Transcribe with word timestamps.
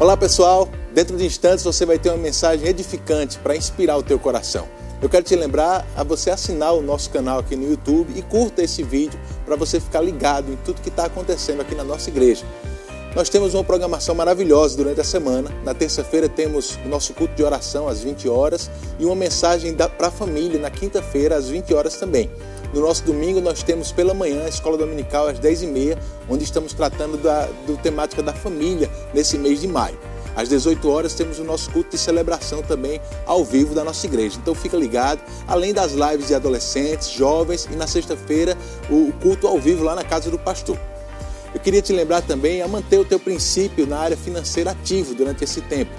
Olá 0.00 0.16
pessoal, 0.16 0.68
dentro 0.94 1.16
de 1.16 1.26
instantes 1.26 1.64
você 1.64 1.84
vai 1.84 1.98
ter 1.98 2.10
uma 2.10 2.18
mensagem 2.18 2.68
edificante 2.68 3.36
para 3.36 3.56
inspirar 3.56 3.96
o 3.96 4.02
teu 4.02 4.16
coração. 4.16 4.68
Eu 5.02 5.08
quero 5.08 5.24
te 5.24 5.34
lembrar 5.34 5.84
a 5.96 6.04
você 6.04 6.30
assinar 6.30 6.72
o 6.72 6.80
nosso 6.80 7.10
canal 7.10 7.40
aqui 7.40 7.56
no 7.56 7.68
YouTube 7.68 8.12
e 8.16 8.22
curta 8.22 8.62
esse 8.62 8.80
vídeo 8.84 9.18
para 9.44 9.56
você 9.56 9.80
ficar 9.80 10.00
ligado 10.00 10.52
em 10.52 10.56
tudo 10.64 10.80
que 10.80 10.88
está 10.88 11.06
acontecendo 11.06 11.62
aqui 11.62 11.74
na 11.74 11.82
nossa 11.82 12.10
igreja. 12.10 12.46
Nós 13.16 13.28
temos 13.28 13.54
uma 13.54 13.64
programação 13.64 14.14
maravilhosa 14.14 14.76
durante 14.76 15.00
a 15.00 15.04
semana. 15.04 15.50
Na 15.64 15.74
terça-feira 15.74 16.28
temos 16.28 16.78
o 16.84 16.88
nosso 16.88 17.12
culto 17.12 17.34
de 17.34 17.42
oração 17.42 17.88
às 17.88 18.00
20 18.00 18.28
horas 18.28 18.70
e 19.00 19.04
uma 19.04 19.16
mensagem 19.16 19.74
para 19.74 20.06
a 20.06 20.12
família 20.12 20.60
na 20.60 20.70
quinta-feira 20.70 21.34
às 21.34 21.48
20 21.48 21.74
horas 21.74 21.96
também. 21.96 22.30
No 22.72 22.82
nosso 22.82 23.02
domingo 23.04 23.40
nós 23.40 23.62
temos 23.62 23.92
pela 23.92 24.12
manhã 24.12 24.44
a 24.44 24.48
escola 24.48 24.76
dominical 24.76 25.26
às 25.26 25.40
10h30, 25.40 25.98
onde 26.28 26.44
estamos 26.44 26.72
tratando 26.72 27.16
da 27.16 27.46
do 27.66 27.76
temática 27.78 28.22
da 28.22 28.32
família 28.32 28.90
nesse 29.14 29.38
mês 29.38 29.60
de 29.60 29.68
maio. 29.68 29.98
Às 30.36 30.48
18 30.48 30.88
horas 30.88 31.14
temos 31.14 31.38
o 31.38 31.44
nosso 31.44 31.70
culto 31.70 31.90
de 31.90 31.98
celebração 31.98 32.62
também 32.62 33.00
ao 33.26 33.44
vivo 33.44 33.74
da 33.74 33.82
nossa 33.82 34.06
igreja. 34.06 34.38
Então 34.40 34.54
fica 34.54 34.76
ligado, 34.76 35.20
além 35.46 35.72
das 35.72 35.92
lives 35.92 36.28
de 36.28 36.34
adolescentes, 36.34 37.10
jovens 37.10 37.66
e 37.70 37.74
na 37.74 37.86
sexta-feira 37.86 38.56
o 38.88 39.12
culto 39.20 39.46
ao 39.48 39.58
vivo 39.58 39.82
lá 39.82 39.94
na 39.94 40.04
casa 40.04 40.30
do 40.30 40.38
pastor. 40.38 40.78
Eu 41.52 41.60
queria 41.60 41.80
te 41.80 41.92
lembrar 41.92 42.22
também 42.22 42.60
a 42.60 42.68
manter 42.68 42.98
o 42.98 43.04
teu 43.04 43.18
princípio 43.18 43.86
na 43.86 43.98
área 43.98 44.16
financeira 44.16 44.72
ativo 44.72 45.14
durante 45.14 45.42
esse 45.42 45.62
tempo. 45.62 45.90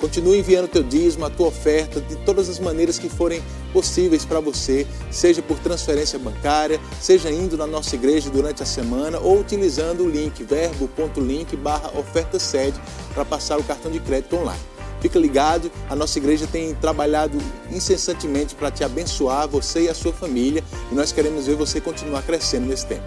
Continue 0.00 0.38
enviando 0.38 0.66
o 0.66 0.68
teu 0.68 0.82
dízimo, 0.82 1.24
a 1.24 1.30
tua 1.30 1.48
oferta, 1.48 2.00
de 2.00 2.16
todas 2.16 2.48
as 2.48 2.58
maneiras 2.58 2.98
que 2.98 3.08
forem 3.08 3.42
possíveis 3.72 4.24
para 4.24 4.40
você, 4.40 4.86
seja 5.10 5.40
por 5.42 5.58
transferência 5.58 6.18
bancária, 6.18 6.80
seja 7.00 7.30
indo 7.30 7.56
na 7.56 7.66
nossa 7.66 7.94
igreja 7.94 8.30
durante 8.30 8.62
a 8.62 8.66
semana 8.66 9.18
ou 9.18 9.40
utilizando 9.40 10.04
o 10.04 10.08
link 10.08 10.42
verbo.link 10.44 11.56
barra 11.56 11.90
oferta 11.98 12.38
sede 12.38 12.78
para 13.12 13.24
passar 13.24 13.58
o 13.58 13.64
cartão 13.64 13.90
de 13.90 14.00
crédito 14.00 14.36
online. 14.36 14.60
Fica 15.00 15.18
ligado, 15.18 15.70
a 15.90 15.94
nossa 15.94 16.18
igreja 16.18 16.46
tem 16.46 16.74
trabalhado 16.74 17.36
incessantemente 17.70 18.54
para 18.54 18.70
te 18.70 18.82
abençoar, 18.82 19.46
você 19.46 19.82
e 19.82 19.88
a 19.88 19.94
sua 19.94 20.14
família, 20.14 20.64
e 20.90 20.94
nós 20.94 21.12
queremos 21.12 21.46
ver 21.46 21.56
você 21.56 21.80
continuar 21.80 22.22
crescendo 22.22 22.66
nesse 22.66 22.86
tempo. 22.86 23.04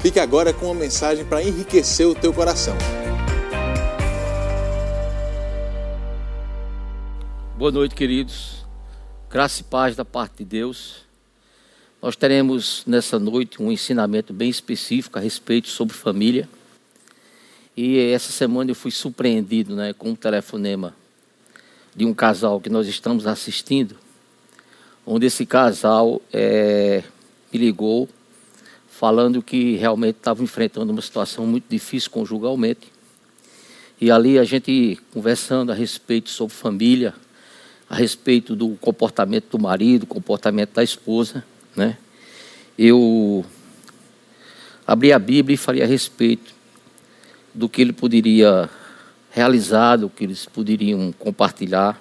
Fique 0.00 0.18
agora 0.18 0.52
com 0.52 0.66
uma 0.66 0.74
mensagem 0.74 1.24
para 1.24 1.42
enriquecer 1.42 2.06
o 2.06 2.14
teu 2.14 2.32
coração. 2.32 2.76
Boa 7.58 7.72
noite, 7.72 7.92
queridos. 7.92 8.64
Graça 9.28 9.62
e 9.62 9.64
paz 9.64 9.96
da 9.96 10.04
parte 10.04 10.36
de 10.38 10.44
Deus. 10.44 10.98
Nós 12.00 12.14
teremos 12.14 12.84
nessa 12.86 13.18
noite 13.18 13.60
um 13.60 13.72
ensinamento 13.72 14.32
bem 14.32 14.48
específico 14.48 15.18
a 15.18 15.20
respeito 15.20 15.66
sobre 15.66 15.92
família. 15.92 16.48
E 17.76 17.98
essa 17.98 18.30
semana 18.30 18.70
eu 18.70 18.76
fui 18.76 18.92
surpreendido 18.92 19.74
né, 19.74 19.92
com 19.92 20.10
um 20.10 20.14
telefonema 20.14 20.94
de 21.96 22.04
um 22.04 22.14
casal 22.14 22.60
que 22.60 22.70
nós 22.70 22.86
estamos 22.86 23.26
assistindo, 23.26 23.96
onde 25.04 25.26
esse 25.26 25.44
casal 25.44 26.22
é, 26.32 27.02
me 27.52 27.58
ligou 27.58 28.08
falando 28.88 29.42
que 29.42 29.74
realmente 29.74 30.18
estava 30.18 30.44
enfrentando 30.44 30.92
uma 30.92 31.02
situação 31.02 31.44
muito 31.44 31.64
difícil 31.68 32.08
conjugalmente. 32.12 32.92
E 34.00 34.12
ali 34.12 34.38
a 34.38 34.44
gente 34.44 34.96
conversando 35.12 35.72
a 35.72 35.74
respeito 35.74 36.30
sobre 36.30 36.54
família, 36.54 37.12
a 37.88 37.94
respeito 37.94 38.54
do 38.54 38.70
comportamento 38.76 39.56
do 39.56 39.58
marido, 39.58 40.06
comportamento 40.06 40.74
da 40.74 40.82
esposa, 40.82 41.44
né? 41.74 41.96
Eu 42.78 43.44
abri 44.86 45.12
a 45.12 45.18
Bíblia 45.18 45.54
e 45.54 45.58
falei 45.58 45.82
a 45.82 45.86
respeito 45.86 46.54
do 47.54 47.68
que 47.68 47.82
ele 47.82 47.92
poderia 47.92 48.68
realizar, 49.30 49.96
do 49.96 50.08
que 50.08 50.24
eles 50.24 50.46
poderiam 50.46 51.12
compartilhar, 51.12 52.00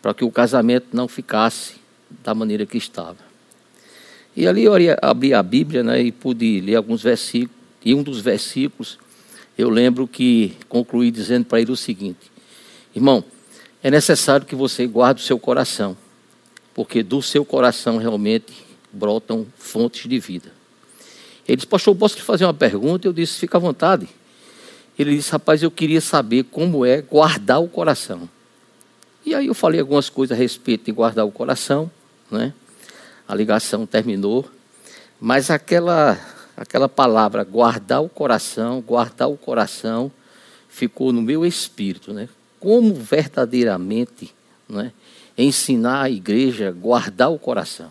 para 0.00 0.14
que 0.14 0.24
o 0.24 0.30
casamento 0.30 0.88
não 0.92 1.08
ficasse 1.08 1.76
da 2.22 2.34
maneira 2.34 2.64
que 2.64 2.78
estava. 2.78 3.18
E 4.36 4.46
ali 4.46 4.64
eu 4.64 4.72
abri 5.02 5.34
a 5.34 5.42
Bíblia 5.42 5.82
né, 5.82 6.02
e 6.02 6.12
pude 6.12 6.60
ler 6.60 6.76
alguns 6.76 7.02
versículos, 7.02 7.56
e 7.84 7.94
um 7.94 8.02
dos 8.02 8.20
versículos 8.20 8.98
eu 9.56 9.70
lembro 9.70 10.08
que 10.08 10.56
concluí 10.68 11.10
dizendo 11.10 11.44
para 11.44 11.60
ele 11.60 11.70
o 11.70 11.76
seguinte: 11.76 12.32
Irmão, 12.94 13.24
é 13.84 13.90
necessário 13.90 14.46
que 14.46 14.56
você 14.56 14.86
guarde 14.86 15.22
o 15.22 15.26
seu 15.26 15.38
coração, 15.38 15.94
porque 16.72 17.02
do 17.02 17.20
seu 17.20 17.44
coração 17.44 17.98
realmente 17.98 18.64
brotam 18.90 19.46
fontes 19.58 20.08
de 20.08 20.18
vida. 20.18 20.50
Ele 21.46 21.56
disse, 21.56 21.66
pastor, 21.66 21.94
posso 21.94 22.16
te 22.16 22.22
fazer 22.22 22.46
uma 22.46 22.54
pergunta? 22.54 23.06
Eu 23.06 23.12
disse, 23.12 23.38
fica 23.38 23.58
à 23.58 23.60
vontade. 23.60 24.08
Ele 24.98 25.14
disse, 25.14 25.30
rapaz, 25.30 25.62
eu 25.62 25.70
queria 25.70 26.00
saber 26.00 26.44
como 26.44 26.86
é 26.86 27.02
guardar 27.02 27.62
o 27.62 27.68
coração. 27.68 28.26
E 29.22 29.34
aí 29.34 29.48
eu 29.48 29.54
falei 29.54 29.80
algumas 29.80 30.08
coisas 30.08 30.34
a 30.34 30.40
respeito 30.40 30.86
de 30.86 30.92
guardar 30.92 31.26
o 31.26 31.30
coração, 31.30 31.90
né? 32.30 32.54
A 33.28 33.34
ligação 33.34 33.84
terminou, 33.84 34.48
mas 35.20 35.50
aquela 35.50 36.18
aquela 36.56 36.88
palavra 36.88 37.44
guardar 37.44 38.02
o 38.02 38.08
coração, 38.08 38.80
guardar 38.80 39.28
o 39.28 39.36
coração 39.36 40.10
ficou 40.70 41.12
no 41.12 41.20
meu 41.20 41.44
espírito, 41.44 42.14
né? 42.14 42.30
Como 42.64 42.94
verdadeiramente 42.94 44.34
né, 44.66 44.90
ensinar 45.36 46.04
a 46.04 46.10
igreja 46.10 46.70
a 46.70 46.72
guardar 46.72 47.30
o 47.30 47.38
coração. 47.38 47.90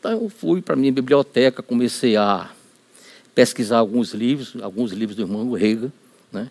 Então 0.00 0.10
eu 0.10 0.28
fui 0.28 0.60
para 0.60 0.74
a 0.74 0.76
minha 0.76 0.90
biblioteca, 0.90 1.62
comecei 1.62 2.16
a 2.16 2.50
pesquisar 3.36 3.78
alguns 3.78 4.12
livros, 4.12 4.56
alguns 4.60 4.90
livros 4.90 5.14
do 5.14 5.22
irmão 5.22 5.52
Rega, 5.52 5.92
né, 6.32 6.50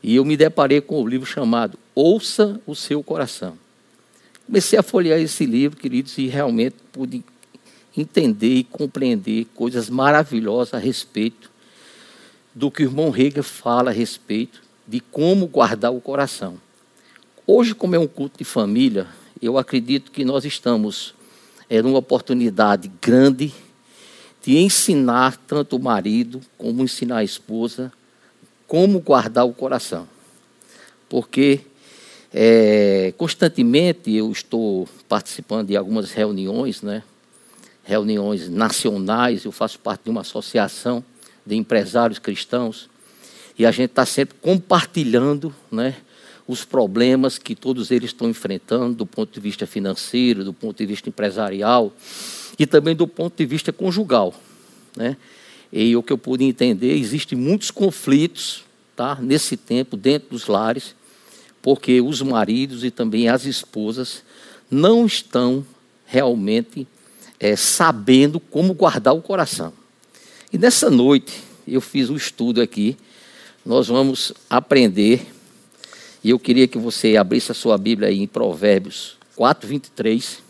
e 0.00 0.14
eu 0.14 0.24
me 0.24 0.36
deparei 0.36 0.80
com 0.80 1.00
o 1.00 1.02
um 1.02 1.08
livro 1.08 1.26
chamado 1.26 1.76
Ouça 1.92 2.60
o 2.64 2.76
Seu 2.76 3.02
Coração. 3.02 3.58
Comecei 4.46 4.78
a 4.78 4.82
folhear 4.82 5.18
esse 5.18 5.44
livro, 5.44 5.76
queridos, 5.76 6.16
e 6.18 6.28
realmente 6.28 6.76
pude 6.92 7.24
entender 7.96 8.54
e 8.54 8.64
compreender 8.64 9.44
coisas 9.56 9.90
maravilhosas 9.90 10.74
a 10.74 10.78
respeito 10.78 11.50
do 12.54 12.70
que 12.70 12.84
o 12.84 12.86
irmão 12.86 13.10
Rega 13.10 13.42
fala 13.42 13.90
a 13.90 13.92
respeito 13.92 14.69
de 14.90 14.98
como 14.98 15.46
guardar 15.46 15.92
o 15.92 16.00
coração. 16.00 16.58
Hoje, 17.46 17.76
como 17.76 17.94
é 17.94 17.98
um 17.98 18.08
culto 18.08 18.38
de 18.38 18.44
família, 18.44 19.06
eu 19.40 19.56
acredito 19.56 20.10
que 20.10 20.24
nós 20.24 20.44
estamos 20.44 21.14
é, 21.68 21.80
numa 21.80 21.98
oportunidade 21.98 22.90
grande 23.00 23.54
de 24.42 24.58
ensinar 24.58 25.36
tanto 25.46 25.76
o 25.76 25.80
marido 25.80 26.40
como 26.58 26.82
ensinar 26.82 27.18
a 27.18 27.24
esposa 27.24 27.92
como 28.66 28.98
guardar 28.98 29.46
o 29.46 29.52
coração. 29.52 30.08
Porque 31.08 31.60
é, 32.34 33.14
constantemente 33.16 34.12
eu 34.12 34.32
estou 34.32 34.88
participando 35.08 35.68
de 35.68 35.76
algumas 35.76 36.10
reuniões, 36.10 36.82
né? 36.82 37.04
reuniões 37.84 38.48
nacionais, 38.48 39.44
eu 39.44 39.52
faço 39.52 39.78
parte 39.78 40.02
de 40.04 40.10
uma 40.10 40.22
associação 40.22 41.04
de 41.46 41.54
empresários 41.54 42.18
cristãos 42.18 42.89
e 43.60 43.66
a 43.66 43.70
gente 43.70 43.90
está 43.90 44.06
sempre 44.06 44.36
compartilhando 44.40 45.54
né, 45.70 45.94
os 46.48 46.64
problemas 46.64 47.36
que 47.36 47.54
todos 47.54 47.90
eles 47.90 48.08
estão 48.08 48.30
enfrentando 48.30 48.94
do 48.94 49.04
ponto 49.04 49.34
de 49.34 49.38
vista 49.38 49.66
financeiro, 49.66 50.42
do 50.42 50.54
ponto 50.54 50.78
de 50.78 50.86
vista 50.86 51.10
empresarial 51.10 51.92
e 52.58 52.66
também 52.66 52.96
do 52.96 53.06
ponto 53.06 53.36
de 53.36 53.44
vista 53.44 53.70
conjugal. 53.70 54.32
Né? 54.96 55.14
E 55.70 55.94
o 55.94 56.02
que 56.02 56.10
eu 56.10 56.16
pude 56.16 56.42
entender, 56.42 56.96
existem 56.96 57.36
muitos 57.36 57.70
conflitos 57.70 58.64
tá, 58.96 59.18
nesse 59.20 59.58
tempo 59.58 59.94
dentro 59.94 60.30
dos 60.30 60.46
lares, 60.46 60.94
porque 61.60 62.00
os 62.00 62.22
maridos 62.22 62.82
e 62.82 62.90
também 62.90 63.28
as 63.28 63.44
esposas 63.44 64.22
não 64.70 65.04
estão 65.04 65.66
realmente 66.06 66.88
é, 67.38 67.54
sabendo 67.56 68.40
como 68.40 68.72
guardar 68.72 69.14
o 69.14 69.20
coração. 69.20 69.70
E 70.50 70.56
nessa 70.56 70.88
noite 70.88 71.42
eu 71.68 71.82
fiz 71.82 72.08
um 72.08 72.16
estudo 72.16 72.62
aqui 72.62 72.96
nós 73.64 73.88
vamos 73.88 74.32
aprender, 74.48 75.26
e 76.24 76.30
eu 76.30 76.38
queria 76.38 76.66
que 76.66 76.78
você 76.78 77.16
abrisse 77.16 77.52
a 77.52 77.54
sua 77.54 77.76
Bíblia 77.76 78.08
aí 78.08 78.20
em 78.20 78.26
Provérbios 78.26 79.16
4, 79.36 79.68
23. 79.68 80.42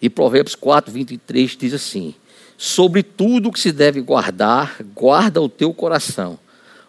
E 0.00 0.10
Provérbios 0.10 0.54
4, 0.54 0.92
23 0.92 1.56
diz 1.56 1.74
assim: 1.74 2.14
Sobre 2.56 3.02
tudo 3.02 3.52
que 3.52 3.60
se 3.60 3.72
deve 3.72 4.00
guardar, 4.00 4.76
guarda 4.94 5.40
o 5.40 5.48
teu 5.48 5.72
coração, 5.72 6.38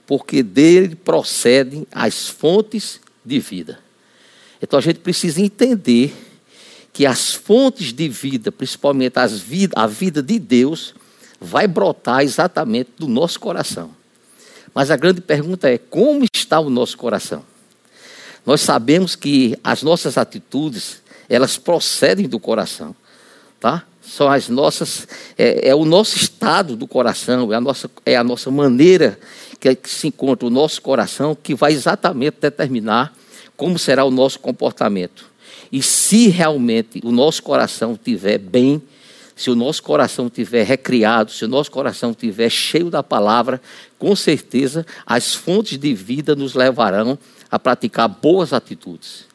porque 0.06 0.44
dele 0.44 0.96
procedem 0.96 1.86
as 1.92 2.28
fontes 2.28 3.00
de 3.26 3.40
vida. 3.40 3.80
Então 4.62 4.80
a 4.80 4.82
gente 4.82 5.00
precisa 5.00 5.42
entender 5.42 6.14
que 6.92 7.06
as 7.08 7.34
fontes 7.34 7.92
de 7.92 8.08
vida, 8.08 8.52
principalmente 8.52 9.18
as 9.18 9.44
a 9.76 9.88
vida 9.88 10.22
de 10.22 10.38
Deus, 10.38 10.94
vai 11.42 11.68
brotar 11.68 12.22
exatamente 12.22 12.92
do 12.98 13.08
nosso 13.08 13.40
coração. 13.40 14.03
Mas 14.74 14.92
a 14.92 14.98
grande 14.98 15.22
pergunta 15.22 15.70
é: 15.70 15.78
como 15.78 16.26
está 16.34 16.60
o 16.60 16.70
nosso 16.70 16.98
coração? 16.98 17.44
Nós 18.46 18.62
sabemos 18.62 19.16
que 19.16 19.58
as 19.64 19.84
nossas 19.84 20.18
atitudes, 20.18 21.02
elas 21.30 21.58
procedem 21.58 22.28
do 22.28 22.40
coração, 22.40 22.96
tá? 23.60 23.86
são 24.06 24.30
as 24.30 24.50
nossas, 24.50 25.08
é, 25.38 25.70
é, 25.70 25.76
o 25.76 25.86
nosso 25.86 26.18
estado 26.18 26.76
do 26.76 26.86
coração, 26.86 27.52
é 27.52 27.56
a 27.56 27.62
nossa, 27.62 27.90
é 28.06 28.16
a 28.16 28.24
nossa 28.24 28.52
maneira 28.52 29.18
que, 29.60 29.74
que 29.76 29.90
se 29.90 30.08
encontra 30.08 30.46
o 30.46 30.52
nosso 30.52 30.82
coração 30.82 31.36
que 31.42 31.56
vai 31.56 31.72
exatamente 31.72 32.38
determinar 32.40 33.14
como 33.56 33.80
será 33.80 34.04
o 34.04 34.12
nosso 34.12 34.40
comportamento. 34.40 35.26
E 35.72 35.82
se 35.82 36.28
realmente 36.28 37.02
o 37.04 37.12
nosso 37.12 37.42
coração 37.42 37.94
estiver 37.94 38.38
bem, 38.38 38.82
se 39.36 39.50
o 39.50 39.56
nosso 39.56 39.82
coração 39.82 40.28
estiver 40.28 40.66
recriado, 40.66 41.32
se 41.32 41.46
o 41.46 41.48
nosso 41.48 41.72
coração 41.72 42.12
estiver 42.12 42.50
cheio 42.50 42.90
da 42.90 43.02
palavra, 43.02 43.62
com 43.98 44.16
certeza 44.16 44.86
as 45.06 45.34
fontes 45.34 45.78
de 45.78 45.94
vida 45.94 46.36
nos 46.36 46.54
levarão 46.54 47.18
a 47.50 47.58
praticar 47.58 48.08
boas 48.08 48.54
atitudes. 48.54 49.26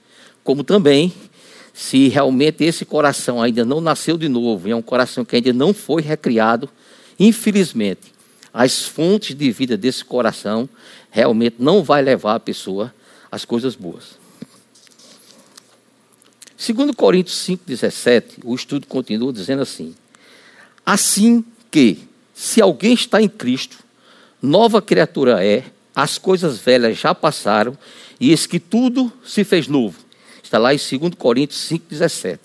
Como 0.45 0.63
também, 0.63 1.13
se 1.75 2.09
realmente 2.09 2.65
esse 2.65 2.85
coração 2.85 3.43
ainda 3.43 3.65
não 3.65 3.81
nasceu 3.81 4.17
de 4.17 4.29
novo, 4.29 4.69
é 4.69 4.75
um 4.75 4.83
coração 4.83 5.25
que 5.25 5.37
ainda 5.37 5.53
não 5.53 5.75
foi 5.75 6.03
recriado, 6.03 6.69
infelizmente, 7.19 8.13
as 8.53 8.83
fontes 8.83 9.37
de 9.37 9.51
vida 9.51 9.77
desse 9.77 10.05
coração 10.05 10.69
realmente 11.11 11.57
não 11.59 11.83
vai 11.83 12.03
levar 12.03 12.37
a 12.37 12.41
pessoa 12.41 12.93
às 13.31 13.45
coisas 13.45 13.75
boas. 13.75 14.19
Segundo 16.61 16.93
Coríntios 16.93 17.37
5,17, 17.47 18.41
o 18.43 18.53
estudo 18.53 18.89
continua 18.89 19.33
dizendo 19.33 19.63
assim: 19.63 19.95
Assim 20.85 21.45
que, 21.71 22.01
se 22.35 22.61
alguém 22.61 22.95
está 22.95 23.23
em 23.23 23.29
Cristo, 23.29 23.79
nova 24.43 24.83
criatura 24.83 25.43
é, 25.43 25.63
as 25.95 26.19
coisas 26.19 26.59
velhas 26.59 26.99
já 26.99 27.15
passaram, 27.15 27.79
e 28.19 28.31
eis 28.31 28.45
que 28.45 28.59
tudo 28.59 29.13
se 29.25 29.45
fez 29.45 29.69
novo. 29.69 30.01
Está 30.43 30.59
lá 30.59 30.75
em 30.75 30.77
2 30.77 31.15
Coríntios 31.17 31.61
5,17. 31.71 32.41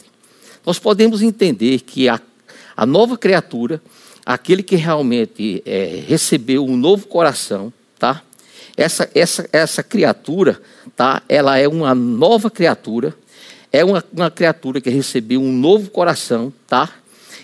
Nós 0.63 0.77
podemos 0.77 1.23
entender 1.23 1.79
que 1.79 2.07
a, 2.07 2.21
a 2.77 2.85
nova 2.85 3.17
criatura, 3.17 3.81
aquele 4.23 4.61
que 4.61 4.75
realmente 4.75 5.63
é, 5.65 6.03
recebeu 6.07 6.63
um 6.63 6.77
novo 6.77 7.07
coração, 7.07 7.73
tá? 7.97 8.21
Essa, 8.77 9.09
essa, 9.15 9.49
essa 9.51 9.81
criatura, 9.81 10.61
tá? 10.95 11.23
Ela 11.27 11.57
é 11.57 11.67
uma 11.67 11.95
nova 11.95 12.51
criatura 12.51 13.15
é 13.73 13.83
uma, 13.83 14.05
uma 14.13 14.29
criatura 14.29 14.79
que 14.79 14.91
recebeu 14.91 15.41
um 15.41 15.51
novo 15.51 15.89
coração, 15.89 16.53
tá? 16.67 16.93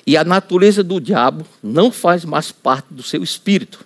E 0.05 0.15
a 0.15 0.23
natureza 0.23 0.83
do 0.83 1.01
diabo 1.01 1.43
não 1.61 1.91
faz 1.91 2.23
mais 2.23 2.51
parte 2.51 2.85
do 2.91 3.01
seu 3.01 3.23
espírito. 3.23 3.83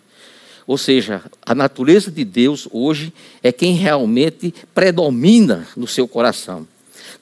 Ou 0.68 0.78
seja, 0.78 1.24
a 1.42 1.56
natureza 1.56 2.12
de 2.12 2.26
Deus 2.26 2.68
hoje 2.70 3.14
é 3.42 3.52
quem 3.52 3.76
realmente 3.76 4.54
predomina 4.76 5.66
no 5.76 5.88
seu 5.88 6.06
coração. 6.06 6.68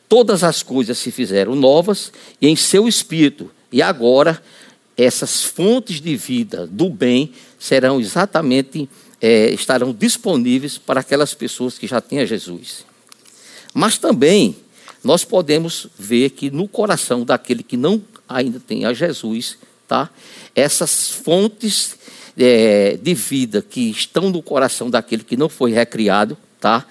Todas 0.10 0.44
as 0.44 0.64
coisas 0.64 0.98
se 0.98 1.12
fizeram 1.12 1.56
novas 1.56 2.12
e 2.42 2.48
em 2.48 2.56
seu 2.56 2.88
espírito. 2.88 3.50
E 3.72 3.82
agora, 3.82 4.42
essas 4.98 5.44
fontes 5.44 6.02
de 6.02 6.16
vida 6.16 6.68
do 6.68 6.90
bem 6.90 7.32
serão 7.58 8.00
exatamente, 8.00 8.90
é, 9.22 9.52
estarão 9.52 9.94
disponíveis 9.94 10.78
para 10.78 11.00
aquelas 11.00 11.34
pessoas 11.34 11.78
que 11.78 11.88
já 11.88 12.02
têm 12.02 12.20
a 12.20 12.26
Jesus. 12.26 12.86
Mas 13.74 13.98
também 13.98 14.56
nós 15.04 15.24
podemos 15.24 15.88
ver 15.98 16.32
que 16.32 16.52
no 16.52 16.68
coração 16.68 17.26
daquele 17.26 17.64
que 17.64 17.76
não 17.76 18.02
ainda 18.28 18.60
tem 18.60 18.86
a 18.86 18.94
Jesus, 18.94 19.58
tá? 19.88 20.10
essas 20.56 21.10
fontes 21.10 21.98
é, 22.38 22.98
de 23.02 23.14
vida 23.14 23.62
que 23.62 23.90
estão 23.90 24.30
no 24.30 24.42
coração 24.42 24.90
daquele 24.90 25.24
que 25.24 25.36
não 25.36 25.50
foi 25.50 25.72
recriado, 25.72 26.38
tá? 26.60 26.86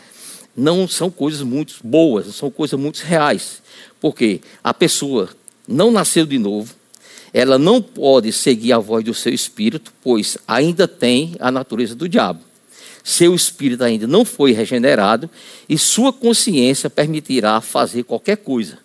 não 0.56 0.88
são 0.88 1.10
coisas 1.10 1.42
muito 1.42 1.76
boas, 1.82 2.34
são 2.34 2.50
coisas 2.50 2.78
muito 2.78 3.00
reais. 3.00 3.62
Porque 4.00 4.40
a 4.62 4.74
pessoa 4.74 5.28
não 5.66 5.90
nasceu 5.90 6.26
de 6.26 6.38
novo, 6.38 6.74
ela 7.32 7.58
não 7.58 7.80
pode 7.80 8.32
seguir 8.32 8.72
a 8.72 8.78
voz 8.78 9.04
do 9.04 9.14
seu 9.14 9.32
espírito, 9.32 9.92
pois 10.02 10.36
ainda 10.48 10.88
tem 10.88 11.36
a 11.38 11.50
natureza 11.50 11.94
do 11.94 12.08
diabo 12.08 12.49
seu 13.02 13.34
espírito 13.34 13.82
ainda 13.82 14.06
não 14.06 14.24
foi 14.24 14.52
regenerado 14.52 15.30
e 15.68 15.78
sua 15.78 16.12
consciência 16.12 16.90
permitirá 16.90 17.60
fazer 17.60 18.04
qualquer 18.04 18.36
coisa. 18.36 18.78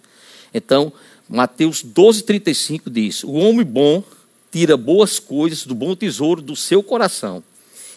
Então, 0.53 0.91
Mateus 1.27 1.83
12,35 1.83 2.83
diz: 2.89 3.23
O 3.23 3.33
homem 3.33 3.65
bom 3.65 4.03
tira 4.51 4.77
boas 4.77 5.19
coisas 5.19 5.65
do 5.65 5.75
bom 5.75 5.95
tesouro 5.95 6.41
do 6.41 6.55
seu 6.55 6.81
coração, 6.81 7.43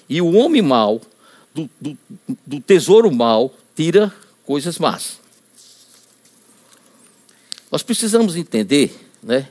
e 0.08 0.20
o 0.20 0.32
homem 0.32 0.62
mau, 0.62 1.00
do, 1.54 1.70
do, 1.80 1.98
do 2.46 2.60
tesouro 2.60 3.12
mau, 3.12 3.54
tira 3.76 4.12
coisas 4.44 4.78
más. 4.78 5.20
Nós 7.70 7.82
precisamos 7.82 8.34
entender 8.34 8.98
né, 9.22 9.48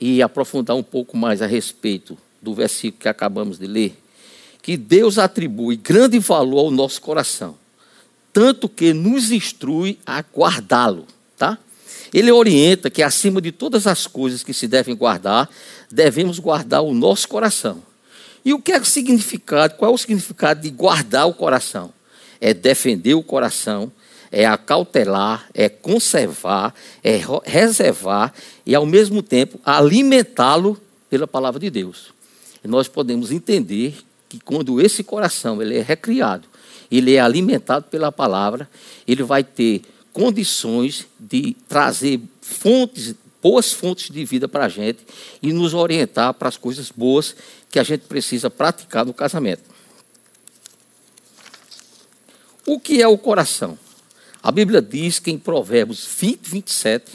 e 0.00 0.22
aprofundar 0.22 0.74
um 0.74 0.82
pouco 0.82 1.16
mais 1.16 1.42
a 1.42 1.46
respeito 1.46 2.16
do 2.40 2.54
versículo 2.54 3.02
que 3.02 3.08
acabamos 3.08 3.58
de 3.58 3.66
ler 3.66 3.96
que 4.62 4.76
Deus 4.76 5.18
atribui 5.18 5.76
grande 5.76 6.18
valor 6.18 6.66
ao 6.66 6.70
nosso 6.70 7.00
coração, 7.00 7.56
tanto 8.32 8.68
que 8.68 8.92
nos 8.92 9.30
instrui 9.30 9.98
a 10.04 10.20
guardá-lo, 10.20 11.06
tá? 11.36 11.58
Ele 12.12 12.30
orienta 12.30 12.90
que 12.90 13.02
acima 13.02 13.40
de 13.40 13.52
todas 13.52 13.86
as 13.86 14.06
coisas 14.06 14.42
que 14.42 14.54
se 14.54 14.66
devem 14.66 14.96
guardar, 14.96 15.48
devemos 15.90 16.38
guardar 16.38 16.82
o 16.82 16.94
nosso 16.94 17.28
coração. 17.28 17.82
E 18.44 18.52
o 18.52 18.60
que 18.60 18.72
é 18.72 18.80
o 18.80 18.84
significado? 18.84 19.74
Qual 19.74 19.90
é 19.90 19.94
o 19.94 19.98
significado 19.98 20.62
de 20.62 20.70
guardar 20.70 21.28
o 21.28 21.34
coração? 21.34 21.92
É 22.40 22.54
defender 22.54 23.14
o 23.14 23.22
coração, 23.22 23.92
é 24.30 24.46
acautelar, 24.46 25.48
é 25.52 25.68
conservar, 25.68 26.74
é 27.02 27.20
reservar 27.44 28.32
e 28.64 28.74
ao 28.74 28.86
mesmo 28.86 29.22
tempo 29.22 29.60
alimentá-lo 29.64 30.80
pela 31.10 31.26
palavra 31.26 31.60
de 31.60 31.70
Deus. 31.70 32.12
Nós 32.64 32.88
podemos 32.88 33.30
entender 33.30 33.96
que 34.28 34.38
quando 34.40 34.80
esse 34.80 35.02
coração 35.02 35.60
ele 35.62 35.76
é 35.76 35.82
recriado, 35.82 36.46
ele 36.90 37.14
é 37.14 37.20
alimentado 37.20 37.86
pela 37.86 38.12
palavra, 38.12 38.68
ele 39.06 39.22
vai 39.22 39.42
ter 39.42 39.82
condições 40.12 41.06
de 41.18 41.56
trazer 41.68 42.20
fontes, 42.40 43.14
boas 43.42 43.72
fontes 43.72 44.10
de 44.10 44.24
vida 44.24 44.48
para 44.48 44.66
a 44.66 44.68
gente 44.68 45.00
e 45.42 45.52
nos 45.52 45.74
orientar 45.74 46.34
para 46.34 46.48
as 46.48 46.56
coisas 46.56 46.90
boas 46.90 47.34
que 47.70 47.78
a 47.78 47.82
gente 47.82 48.02
precisa 48.02 48.50
praticar 48.50 49.04
no 49.06 49.14
casamento. 49.14 49.62
O 52.66 52.78
que 52.78 53.00
é 53.00 53.08
o 53.08 53.16
coração? 53.16 53.78
A 54.42 54.52
Bíblia 54.52 54.82
diz 54.82 55.18
que 55.18 55.30
em 55.30 55.38
Provérbios 55.38 56.06
20, 56.18 56.40
27, 56.48 57.12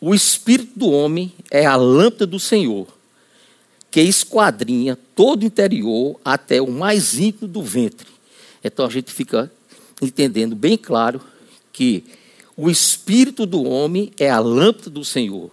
o 0.00 0.14
espírito 0.14 0.78
do 0.78 0.90
homem 0.90 1.32
é 1.50 1.66
a 1.66 1.76
lâmpada 1.76 2.26
do 2.26 2.38
Senhor 2.38 2.95
que 3.90 4.00
esquadrinha 4.00 4.96
todo 5.14 5.42
o 5.42 5.46
interior 5.46 6.20
até 6.24 6.60
o 6.60 6.70
mais 6.70 7.18
íntimo 7.18 7.48
do 7.48 7.62
ventre. 7.62 8.06
Então 8.62 8.86
a 8.86 8.90
gente 8.90 9.12
fica 9.12 9.50
entendendo 10.02 10.54
bem 10.54 10.76
claro 10.76 11.20
que 11.72 12.04
o 12.56 12.70
espírito 12.70 13.44
do 13.44 13.62
homem 13.62 14.12
é 14.18 14.30
a 14.30 14.38
lâmpada 14.38 14.90
do 14.90 15.04
Senhor. 15.04 15.50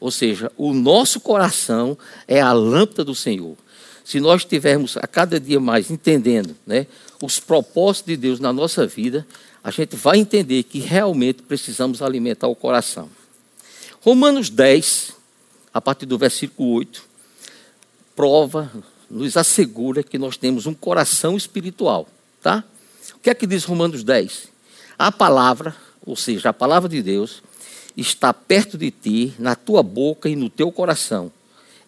Ou 0.00 0.10
seja, 0.10 0.52
o 0.56 0.72
nosso 0.72 1.20
coração 1.20 1.96
é 2.28 2.40
a 2.40 2.52
lâmpada 2.52 3.04
do 3.04 3.14
Senhor. 3.14 3.56
Se 4.04 4.20
nós 4.20 4.42
estivermos 4.42 4.96
a 4.96 5.06
cada 5.06 5.40
dia 5.40 5.58
mais 5.58 5.90
entendendo 5.90 6.54
né, 6.66 6.86
os 7.22 7.40
propósitos 7.40 8.12
de 8.12 8.16
Deus 8.16 8.38
na 8.38 8.52
nossa 8.52 8.86
vida, 8.86 9.26
a 9.62 9.70
gente 9.70 9.96
vai 9.96 10.18
entender 10.18 10.62
que 10.64 10.78
realmente 10.78 11.42
precisamos 11.42 12.02
alimentar 12.02 12.48
o 12.48 12.54
coração. 12.54 13.08
Romanos 14.02 14.50
10, 14.50 15.12
a 15.72 15.80
partir 15.80 16.04
do 16.04 16.18
versículo 16.18 16.68
8, 16.74 17.02
prova, 18.14 18.70
nos 19.10 19.36
assegura 19.36 20.02
que 20.02 20.18
nós 20.18 20.36
temos 20.36 20.66
um 20.66 20.74
coração 20.74 21.36
espiritual, 21.36 22.08
tá? 22.42 22.64
O 23.14 23.18
que 23.18 23.30
é 23.30 23.34
que 23.34 23.46
diz 23.46 23.64
Romanos 23.64 24.02
10? 24.02 24.48
A 24.98 25.12
palavra, 25.12 25.74
ou 26.04 26.16
seja, 26.16 26.50
a 26.50 26.52
palavra 26.52 26.88
de 26.88 27.02
Deus, 27.02 27.42
está 27.96 28.32
perto 28.32 28.76
de 28.76 28.90
ti, 28.90 29.34
na 29.38 29.54
tua 29.54 29.82
boca 29.82 30.28
e 30.28 30.36
no 30.36 30.50
teu 30.50 30.70
coração. 30.72 31.30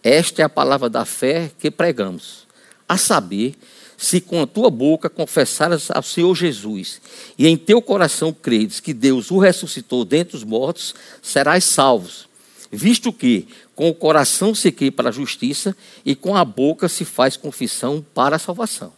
Esta 0.03 0.43
é 0.43 0.45
a 0.45 0.49
palavra 0.49 0.89
da 0.89 1.05
fé 1.05 1.51
que 1.59 1.71
pregamos. 1.71 2.47
A 2.89 2.97
saber, 2.97 3.57
se 3.97 4.21
com 4.21 4.43
a 4.43 4.47
tua 4.47 4.71
boca 4.71 5.09
confessares 5.09 5.91
ao 5.91 6.03
Senhor 6.03 6.35
Jesus 6.35 7.01
e 7.39 7.47
em 7.47 7.57
teu 7.57 7.81
coração 7.81 8.33
credes 8.33 8.79
que 8.79 8.93
Deus 8.93 9.31
o 9.31 9.39
ressuscitou 9.39 10.05
dentre 10.05 10.37
os 10.37 10.45
mortos, 10.45 10.95
serás 11.23 11.65
salvos. 11.65 12.29
Visto 12.71 13.13
que 13.13 13.49
com 13.77 13.91
o 13.91 13.95
coração 13.95 14.55
se 14.55 14.73
crê 14.73 14.91
para 14.91 15.11
a 15.11 15.13
justiça 15.13 15.77
e 16.05 16.17
com 16.17 16.35
a 16.35 16.45
boca 16.45 16.89
se 16.89 17.05
faz 17.05 17.37
confissão 17.37 18.05
para 18.15 18.37
a 18.37 18.39
salvação. 18.39 18.93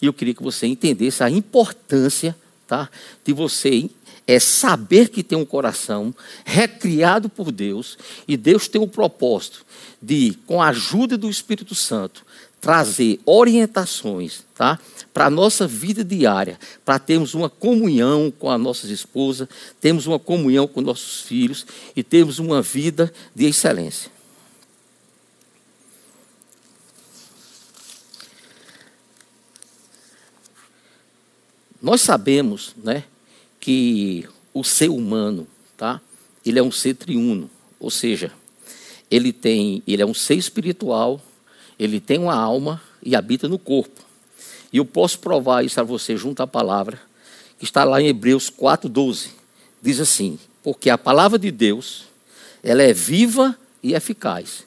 E 0.00 0.06
eu 0.06 0.12
queria 0.12 0.34
que 0.34 0.42
você 0.42 0.66
entendesse 0.66 1.22
a 1.22 1.30
importância 1.30 2.34
tá, 2.66 2.88
de 3.22 3.32
você 3.32 3.88
é 4.26 4.40
saber 4.40 5.10
que 5.10 5.22
tem 5.22 5.38
um 5.38 5.44
coração 5.44 6.12
recriado 6.44 7.28
por 7.28 7.52
Deus 7.52 7.96
e 8.26 8.36
Deus 8.36 8.66
tem 8.66 8.80
o 8.80 8.88
propósito 8.88 9.64
de, 10.02 10.36
com 10.46 10.60
a 10.60 10.68
ajuda 10.68 11.16
do 11.16 11.30
Espírito 11.30 11.74
Santo, 11.74 12.24
trazer 12.60 13.20
orientações 13.24 14.44
tá? 14.54 14.78
para 15.12 15.26
a 15.26 15.30
nossa 15.30 15.66
vida 15.66 16.04
diária, 16.04 16.58
para 16.84 16.98
termos 16.98 17.34
uma 17.34 17.48
comunhão 17.48 18.30
com 18.30 18.50
a 18.50 18.58
nossas 18.58 18.90
esposas, 18.90 19.48
termos 19.80 20.06
uma 20.06 20.18
comunhão 20.18 20.66
com 20.66 20.80
nossos 20.80 21.22
filhos 21.22 21.66
e 21.94 22.02
termos 22.02 22.38
uma 22.38 22.60
vida 22.60 23.12
de 23.34 23.46
excelência. 23.46 24.10
Nós 31.80 32.00
sabemos 32.00 32.74
né, 32.82 33.04
que 33.60 34.26
o 34.52 34.64
ser 34.64 34.88
humano 34.88 35.46
tá, 35.76 36.00
ele 36.44 36.58
é 36.58 36.62
um 36.62 36.72
ser 36.72 36.94
triuno, 36.94 37.48
ou 37.78 37.90
seja, 37.90 38.32
ele 39.10 39.32
tem, 39.32 39.82
ele 39.86 40.02
é 40.02 40.06
um 40.06 40.14
ser 40.14 40.34
espiritual, 40.34 41.22
ele 41.78 42.00
tem 42.00 42.18
uma 42.18 42.34
alma 42.34 42.80
e 43.02 43.14
habita 43.14 43.48
no 43.48 43.58
corpo. 43.58 44.02
E 44.72 44.78
eu 44.78 44.84
posso 44.84 45.18
provar 45.18 45.64
isso 45.64 45.80
a 45.80 45.84
você 45.84 46.16
junto 46.16 46.42
à 46.42 46.46
palavra, 46.46 47.00
que 47.58 47.64
está 47.64 47.84
lá 47.84 48.00
em 48.00 48.08
Hebreus 48.08 48.50
4:12. 48.50 49.30
Diz 49.80 50.00
assim: 50.00 50.38
"Porque 50.62 50.90
a 50.90 50.98
palavra 50.98 51.38
de 51.38 51.50
Deus, 51.50 52.04
ela 52.62 52.82
é 52.82 52.92
viva 52.92 53.56
e 53.82 53.94
eficaz". 53.94 54.64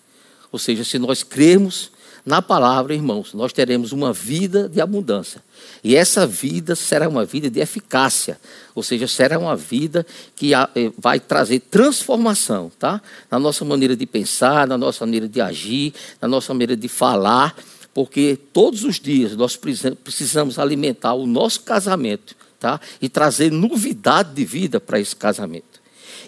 Ou 0.52 0.58
seja, 0.58 0.84
se 0.84 0.98
nós 0.98 1.22
crermos 1.22 1.92
na 2.30 2.44
palavra, 2.44 2.94
irmãos, 2.94 3.34
nós 3.34 3.52
teremos 3.52 3.92
uma 3.92 4.14
vida 4.14 4.70
de 4.70 4.80
abundância. 4.80 5.42
E 5.84 5.96
essa 5.96 6.28
vida 6.28 6.76
será 6.76 7.10
uma 7.10 7.26
vida 7.26 7.50
de 7.50 7.60
eficácia, 7.60 8.40
ou 8.76 8.84
seja, 8.84 9.08
será 9.08 9.40
uma 9.40 9.56
vida 9.56 10.06
que 10.36 10.54
eh, 10.54 10.68
vai 10.96 11.20
trazer 11.20 11.60
transformação, 11.60 12.72
tá? 12.78 13.02
Na 13.32 13.40
nossa 13.40 13.66
maneira 13.66 13.96
de 13.96 14.06
pensar, 14.06 14.68
na 14.68 14.78
nossa 14.78 15.04
maneira 15.08 15.28
de 15.28 15.42
agir, 15.42 15.92
na 16.22 16.28
nossa 16.28 16.54
maneira 16.54 16.78
de 16.78 16.88
falar, 16.88 17.58
porque 17.96 18.38
todos 18.54 18.84
os 18.84 19.00
dias 19.00 19.36
nós 19.36 19.58
precisamos 20.04 20.60
alimentar 20.60 21.16
o 21.16 21.26
nosso 21.26 21.62
casamento, 21.62 22.36
tá? 22.60 22.80
E 23.02 23.10
trazer 23.10 23.52
novidade 23.52 24.36
de 24.36 24.46
vida 24.46 24.80
para 24.80 25.00
esse 25.00 25.16
casamento. 25.16 25.82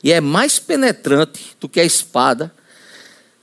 E 0.03 0.11
é 0.11 0.19
mais 0.19 0.57
penetrante 0.57 1.55
do 1.59 1.69
que 1.69 1.79
a 1.79 1.85
espada, 1.85 2.51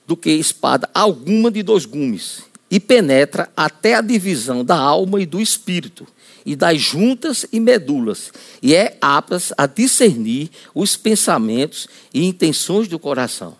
do 0.05 0.17
que 0.17 0.31
espada 0.31 0.91
alguma 0.93 1.53
de 1.53 1.63
dois 1.63 1.85
gumes, 1.85 2.48
e 2.71 2.79
penetra 2.79 3.51
até 3.57 3.95
a 3.95 4.01
divisão 4.01 4.65
da 4.65 4.77
alma 4.77 5.21
e 5.21 5.27
do 5.27 5.41
espírito, 5.41 6.07
e 6.45 6.55
das 6.57 6.81
juntas 6.81 7.47
e 7.53 7.61
medulas, 7.61 8.33
e 8.63 8.75
é 8.75 8.97
apta 9.01 9.39
a 9.57 9.67
discernir 9.67 10.51
os 10.75 10.97
pensamentos 10.97 11.89
e 12.13 12.25
intenções 12.25 12.89
do 12.89 12.99
coração. 12.99 13.57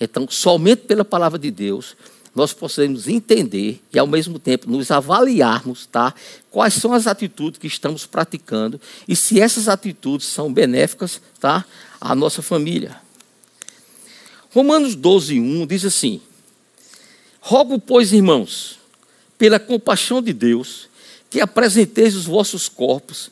Então, 0.00 0.26
somente 0.30 0.82
pela 0.82 1.04
palavra 1.04 1.38
de 1.38 1.50
Deus, 1.50 1.96
nós 2.34 2.52
possamos 2.52 3.08
entender 3.08 3.80
e, 3.92 3.98
ao 3.98 4.06
mesmo 4.06 4.38
tempo, 4.38 4.70
nos 4.70 4.90
avaliarmos 4.92 5.86
tá, 5.86 6.14
quais 6.50 6.74
são 6.74 6.92
as 6.92 7.08
atitudes 7.08 7.58
que 7.58 7.66
estamos 7.66 8.06
praticando 8.06 8.80
e 9.08 9.16
se 9.16 9.40
essas 9.40 9.68
atitudes 9.68 10.28
são 10.28 10.52
benéficas 10.52 11.20
tá, 11.40 11.64
à 12.00 12.14
nossa 12.14 12.40
família. 12.40 12.96
Romanos 14.50 14.94
12, 14.94 15.40
1 15.40 15.66
diz 15.66 15.84
assim: 15.84 16.20
Rogo, 17.40 17.78
pois, 17.78 18.12
irmãos, 18.12 18.78
pela 19.36 19.58
compaixão 19.58 20.20
de 20.20 20.32
Deus, 20.32 20.88
que 21.30 21.40
apresenteis 21.40 22.14
os 22.14 22.26
vossos 22.26 22.68
corpos 22.68 23.30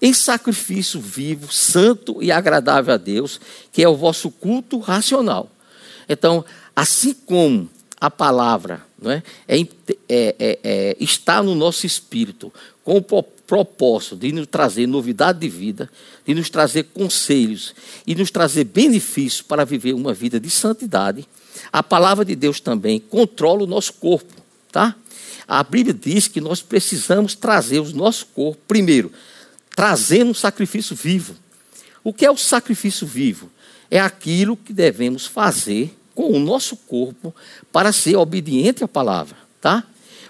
em 0.00 0.12
sacrifício 0.12 1.00
vivo, 1.00 1.52
santo 1.52 2.22
e 2.22 2.30
agradável 2.30 2.94
a 2.94 2.96
Deus, 2.96 3.40
que 3.72 3.82
é 3.82 3.88
o 3.88 3.96
vosso 3.96 4.30
culto 4.30 4.78
racional. 4.78 5.50
Então, 6.08 6.44
assim 6.76 7.12
como 7.12 7.68
a 8.00 8.10
palavra 8.10 8.86
não 9.00 9.12
é? 9.12 9.22
É, 9.46 9.60
é, 9.60 9.66
é, 10.08 10.58
é, 10.62 10.96
está 10.98 11.42
no 11.42 11.54
nosso 11.54 11.86
espírito 11.86 12.52
com 12.82 12.96
o 12.96 13.22
propósito 13.22 14.16
de 14.16 14.32
nos 14.32 14.46
trazer 14.46 14.86
novidade 14.86 15.38
de 15.38 15.48
vida, 15.48 15.88
de 16.26 16.34
nos 16.34 16.50
trazer 16.50 16.84
conselhos 16.84 17.74
e 18.06 18.14
nos 18.14 18.30
trazer 18.30 18.64
benefícios 18.64 19.40
para 19.40 19.64
viver 19.64 19.94
uma 19.94 20.12
vida 20.12 20.40
de 20.40 20.50
santidade. 20.50 21.26
A 21.72 21.82
palavra 21.82 22.24
de 22.24 22.34
Deus 22.34 22.60
também 22.60 22.98
controla 23.00 23.64
o 23.64 23.66
nosso 23.66 23.92
corpo, 23.94 24.32
tá? 24.70 24.94
A 25.46 25.62
Bíblia 25.62 25.94
diz 25.94 26.28
que 26.28 26.40
nós 26.40 26.60
precisamos 26.60 27.34
trazer 27.34 27.80
o 27.80 27.90
nosso 27.92 28.26
corpo, 28.26 28.60
primeiro, 28.68 29.10
trazendo 29.74 30.30
um 30.30 30.34
sacrifício 30.34 30.94
vivo. 30.94 31.34
O 32.04 32.12
que 32.12 32.26
é 32.26 32.30
o 32.30 32.36
sacrifício 32.36 33.06
vivo? 33.06 33.50
É 33.90 33.98
aquilo 33.98 34.56
que 34.56 34.72
devemos 34.72 35.26
fazer 35.26 35.96
com 36.14 36.32
o 36.32 36.38
nosso 36.38 36.76
corpo 36.76 37.34
para 37.72 37.92
ser 37.92 38.16
obediente 38.16 38.84
à 38.84 38.88
palavra, 38.88 39.36
tá? 39.60 39.84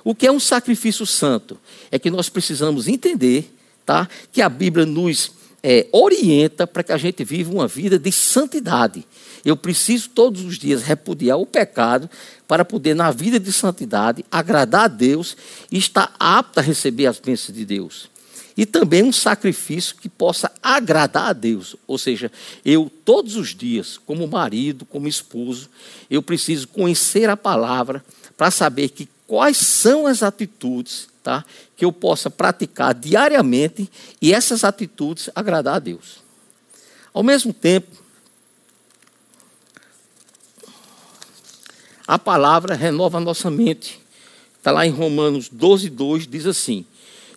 O 0.05 0.15
que 0.15 0.27
é 0.27 0.33
um 0.33 0.39
sacrifício 0.39 1.05
santo? 1.07 1.59
É 1.91 1.99
que 1.99 2.11
nós 2.11 2.29
precisamos 2.29 2.87
entender, 2.87 3.53
tá? 3.85 4.09
Que 4.33 4.41
a 4.41 4.49
Bíblia 4.49 4.87
nos 4.87 5.33
é, 5.63 5.87
orienta 5.93 6.67
para 6.67 6.83
que 6.83 6.93
a 6.93 6.97
gente 6.97 7.25
viva 7.25 7.53
uma 7.53 7.67
vida 7.67 7.99
de 7.99 8.13
santidade. 8.13 9.07
Eu 9.45 9.57
preciso 9.57 10.11
todos 10.11 10.45
os 10.45 10.59
dias 10.59 10.83
repudiar 10.83 11.39
o 11.39 11.47
pecado 11.47 12.09
para 12.47 12.65
poder, 12.65 12.95
na 12.95 13.11
vida 13.11 13.39
de 13.39 13.53
santidade, 13.53 14.25
agradar 14.31 14.85
a 14.85 14.89
Deus 14.89 15.37
e 15.71 15.79
estar 15.79 16.15
apto 16.19 16.61
a 16.61 16.63
receber 16.63 17.07
as 17.07 17.19
bênçãos 17.19 17.57
de 17.57 17.65
Deus. 17.65 18.11
E 18.57 18.67
também 18.67 19.05
um 19.05 19.13
sacrifício 19.13 19.95
que 19.97 20.09
possa 20.09 20.51
agradar 20.61 21.29
a 21.29 21.33
Deus. 21.33 21.77
Ou 21.87 21.97
seja, 21.97 22.33
eu 22.65 22.91
todos 23.05 23.37
os 23.37 23.55
dias, 23.55 23.99
como 24.05 24.27
marido, 24.27 24.85
como 24.85 25.07
esposo, 25.07 25.69
eu 26.11 26.23
preciso 26.23 26.67
conhecer 26.67 27.31
a 27.31 27.37
palavra 27.37 28.05
para 28.37 28.51
saber 28.51 28.89
que 28.89 29.09
quais 29.29 29.59
são 29.59 30.07
as 30.07 30.23
atitudes 30.23 31.09
tá, 31.23 31.45
que 31.77 31.85
eu 31.85 31.93
possa 31.93 32.31
praticar 32.31 32.95
diariamente 32.95 33.91
e 34.21 34.33
essas 34.33 34.65
atitudes 34.65 35.29
agradar 35.35 35.77
a 35.77 35.79
Deus. 35.79 36.23
Ao 37.13 37.23
mesmo 37.23 37.53
tempo, 37.53 37.98
A 42.09 42.19
palavra 42.19 42.75
renova 42.75 43.19
a 43.19 43.21
nossa 43.21 43.51
mente. 43.51 44.01
Está 44.57 44.73
lá 44.73 44.87
em 44.87 44.91
Romanos 44.91 45.51
12, 45.51 45.91
2, 45.91 46.27
diz 46.27 46.47
assim: 46.47 46.87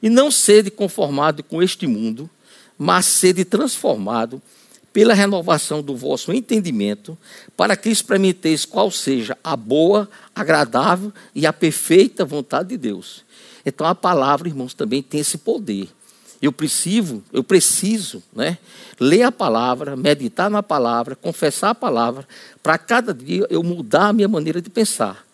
E 0.01 0.09
não 0.09 0.31
sede 0.31 0.71
conformado 0.71 1.43
com 1.43 1.61
este 1.61 1.85
mundo, 1.85 2.29
mas 2.77 3.05
sede 3.05 3.43
transformado 3.43 4.41
pela 4.93 5.13
renovação 5.13 5.81
do 5.81 5.93
vosso 5.93 6.31
entendimento, 6.31 7.17
para 7.57 7.75
que 7.75 7.89
experimenteis 7.89 8.63
qual 8.63 8.89
seja 8.89 9.37
a 9.43 9.57
boa, 9.57 10.09
agradável 10.33 11.11
e 11.35 11.45
a 11.45 11.51
perfeita 11.51 12.23
vontade 12.23 12.69
de 12.69 12.77
Deus. 12.77 13.25
Então 13.65 13.85
a 13.85 13.93
palavra, 13.93 14.47
irmãos, 14.47 14.73
também 14.73 15.03
tem 15.03 15.19
esse 15.19 15.37
poder 15.37 15.89
eu 16.41 16.51
preciso, 16.51 17.23
eu 17.31 17.43
preciso, 17.43 18.23
né, 18.33 18.57
ler 18.99 19.23
a 19.23 19.31
palavra, 19.31 19.95
meditar 19.95 20.49
na 20.49 20.63
palavra, 20.63 21.15
confessar 21.15 21.69
a 21.69 21.75
palavra, 21.75 22.27
para 22.63 22.77
cada 22.79 23.13
dia 23.13 23.45
eu 23.49 23.61
mudar 23.61 24.07
a 24.07 24.13
minha 24.13 24.27
maneira 24.27 24.61
de 24.61 24.69
pensar. 24.69 25.25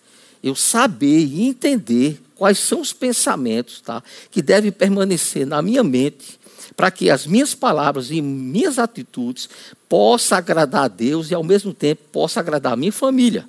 Eu 0.43 0.53
saber 0.53 1.25
e 1.25 1.47
entender 1.47 2.21
quais 2.35 2.59
são 2.59 2.81
os 2.81 2.91
pensamentos, 2.91 3.79
tá, 3.81 4.03
que 4.29 4.41
devem 4.41 4.71
permanecer 4.71 5.47
na 5.47 5.61
minha 5.61 5.83
mente, 5.83 6.37
para 6.75 6.91
que 6.91 7.09
as 7.09 7.25
minhas 7.25 7.55
palavras 7.55 8.11
e 8.11 8.21
minhas 8.21 8.77
atitudes 8.77 9.49
possam 9.87 10.37
agradar 10.37 10.83
a 10.83 10.87
Deus 10.87 11.31
e 11.31 11.33
ao 11.33 11.43
mesmo 11.43 11.73
tempo 11.73 12.03
possa 12.11 12.41
agradar 12.41 12.73
a 12.73 12.77
minha 12.77 12.91
família. 12.91 13.47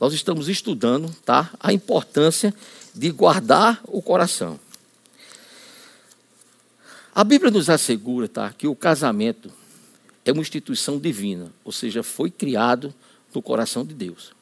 Nós 0.00 0.14
estamos 0.14 0.48
estudando, 0.48 1.14
tá, 1.24 1.50
a 1.60 1.72
importância 1.72 2.52
de 2.94 3.10
guardar 3.10 3.80
o 3.86 4.02
coração. 4.02 4.58
A 7.14 7.22
Bíblia 7.22 7.50
nos 7.50 7.68
assegura 7.68 8.26
tá, 8.26 8.50
que 8.56 8.66
o 8.66 8.74
casamento 8.74 9.50
é 10.24 10.32
uma 10.32 10.40
instituição 10.40 10.98
divina, 10.98 11.52
ou 11.62 11.70
seja, 11.70 12.02
foi 12.02 12.30
criado 12.30 12.94
no 13.34 13.42
coração 13.42 13.84
de 13.84 13.92
Deus. 13.92 14.32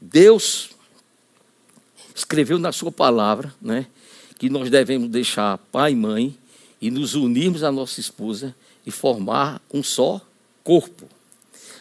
Deus 0.00 0.70
escreveu 2.14 2.58
na 2.58 2.72
sua 2.72 2.90
palavra 2.90 3.54
né, 3.60 3.86
que 4.38 4.48
nós 4.48 4.70
devemos 4.70 5.10
deixar 5.10 5.58
pai 5.70 5.92
e 5.92 5.96
mãe 5.96 6.38
e 6.80 6.90
nos 6.90 7.14
unirmos 7.14 7.62
à 7.62 7.70
nossa 7.70 8.00
esposa 8.00 8.54
e 8.86 8.90
formar 8.90 9.60
um 9.72 9.82
só 9.82 10.18
corpo. 10.64 11.06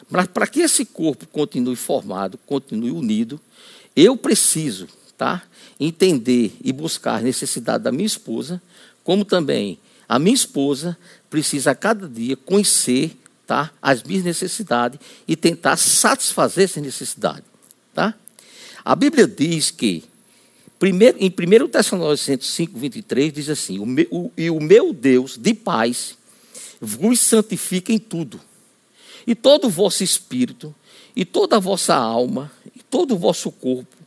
Mas 0.09 0.27
para 0.27 0.45
que 0.45 0.59
esse 0.59 0.83
corpo 0.83 1.25
continue 1.25 1.77
formado, 1.77 2.37
continue 2.39 2.91
unido, 2.91 3.39
eu 3.95 4.17
preciso 4.17 4.89
tá, 5.17 5.41
entender 5.79 6.53
e 6.61 6.73
buscar 6.73 7.15
a 7.19 7.21
necessidade 7.21 7.85
da 7.85 7.93
minha 7.93 8.05
esposa, 8.05 8.61
como 9.05 9.23
também 9.23 9.79
a 10.11 10.19
minha 10.19 10.35
esposa 10.35 10.97
precisa 11.29 11.71
a 11.71 11.75
cada 11.75 12.05
dia 12.05 12.35
conhecer 12.35 13.17
tá, 13.47 13.71
as 13.81 14.03
minhas 14.03 14.25
necessidades 14.25 14.99
e 15.25 15.37
tentar 15.37 15.77
satisfazer 15.77 16.65
essas 16.65 16.83
necessidades. 16.83 17.45
Tá? 17.93 18.13
A 18.83 18.93
Bíblia 18.93 19.25
diz 19.25 19.71
que, 19.71 20.03
primeiro, 20.77 21.17
em 21.17 21.29
1 21.29 21.69
Tessalonicenses 21.69 22.49
5, 22.49 22.77
23, 22.77 23.31
diz 23.31 23.47
assim: 23.47 23.79
o 23.79 23.85
meu, 23.85 24.05
o, 24.11 24.31
E 24.37 24.49
o 24.49 24.59
meu 24.59 24.91
Deus 24.91 25.37
de 25.37 25.53
paz 25.53 26.17
vos 26.81 27.17
santifica 27.21 27.93
em 27.93 27.97
tudo, 27.97 28.41
e 29.25 29.33
todo 29.33 29.67
o 29.67 29.69
vosso 29.69 30.03
espírito, 30.03 30.75
e 31.15 31.23
toda 31.23 31.55
a 31.55 31.59
vossa 31.59 31.95
alma, 31.95 32.51
e 32.75 32.83
todo 32.83 33.13
o 33.13 33.17
vosso 33.17 33.49
corpo 33.49 34.01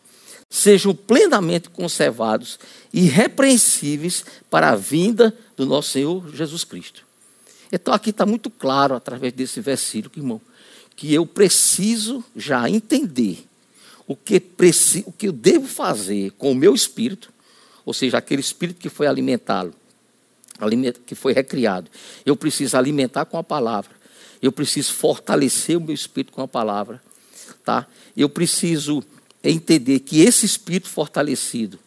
sejam 0.55 0.95
plenamente 0.95 1.69
conservados, 1.69 2.61
irrepreensíveis 2.93 4.25
para 4.49 4.71
a 4.71 4.77
vinda 4.77 5.37
do 5.57 5.67
nosso 5.67 5.91
Senhor 5.91 6.35
Jesus 6.35 6.65
Cristo. 6.65 7.07
Então 7.73 7.93
aqui 7.93 8.11
está 8.11 8.25
muito 8.25 8.51
claro, 8.51 8.95
através 8.95 9.33
desse 9.33 9.61
versículo, 9.61 10.13
irmão, 10.17 10.41
que 10.97 11.13
eu 11.13 11.27
preciso 11.27 12.25
já 12.37 12.69
entender 12.69 13.45
o 14.07 14.15
que, 14.15 14.39
preciso, 14.39 15.09
o 15.09 15.13
que 15.13 15.29
eu 15.29 15.33
devo 15.33 15.67
fazer 15.67 16.33
com 16.33 16.53
o 16.53 16.55
meu 16.55 16.75
espírito, 16.75 17.33
ou 17.85 17.93
seja, 17.93 18.19
aquele 18.19 18.41
espírito 18.41 18.81
que 18.81 18.89
foi 18.89 19.07
alimentado 19.07 19.75
que 21.05 21.15
foi 21.15 21.33
recriado. 21.33 21.91
Eu 22.25 22.37
preciso 22.37 22.77
alimentar 22.77 23.25
com 23.25 23.37
a 23.37 23.43
palavra. 23.43 23.91
Eu 24.41 24.53
preciso 24.53 24.93
fortalecer 24.93 25.77
o 25.77 25.81
meu 25.81 25.95
espírito 25.95 26.33
com 26.33 26.43
a 26.43 26.49
palavra, 26.49 27.03
tá? 27.65 27.87
Eu 28.17 28.29
preciso 28.29 29.03
entender 29.43 30.01
que 30.01 30.21
esse 30.21 30.47
espírito 30.47 30.89
fortalecido 30.89 31.79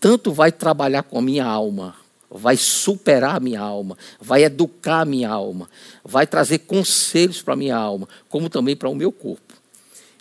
tanto 0.00 0.32
vai 0.32 0.50
trabalhar 0.50 1.02
com 1.02 1.18
a 1.18 1.22
minha 1.22 1.44
alma, 1.44 1.96
vai 2.36 2.56
superar 2.56 3.36
a 3.36 3.40
minha 3.40 3.60
alma, 3.60 3.96
vai 4.20 4.44
educar 4.44 5.00
a 5.00 5.04
minha 5.04 5.28
alma, 5.28 5.68
vai 6.04 6.26
trazer 6.26 6.58
conselhos 6.60 7.42
para 7.42 7.54
a 7.54 7.56
minha 7.56 7.76
alma, 7.76 8.08
como 8.28 8.48
também 8.48 8.76
para 8.76 8.88
o 8.88 8.94
meu 8.94 9.10
corpo. 9.10 9.54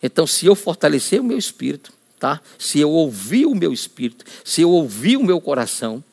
Então, 0.01 0.25
se 0.27 0.45
eu 0.45 0.55
fortalecer 0.55 1.19
o 1.19 1.23
meu 1.23 1.37
espírito, 1.37 1.91
tá? 2.19 2.41
Se 2.57 2.79
eu 2.79 2.91
ouvir 2.91 3.45
o 3.45 3.55
meu 3.55 3.73
espírito, 3.73 4.25
se 4.43 4.61
eu 4.61 4.69
ouvir 4.71 5.17
o 5.17 5.23
meu 5.23 5.41
coração, 5.41 6.03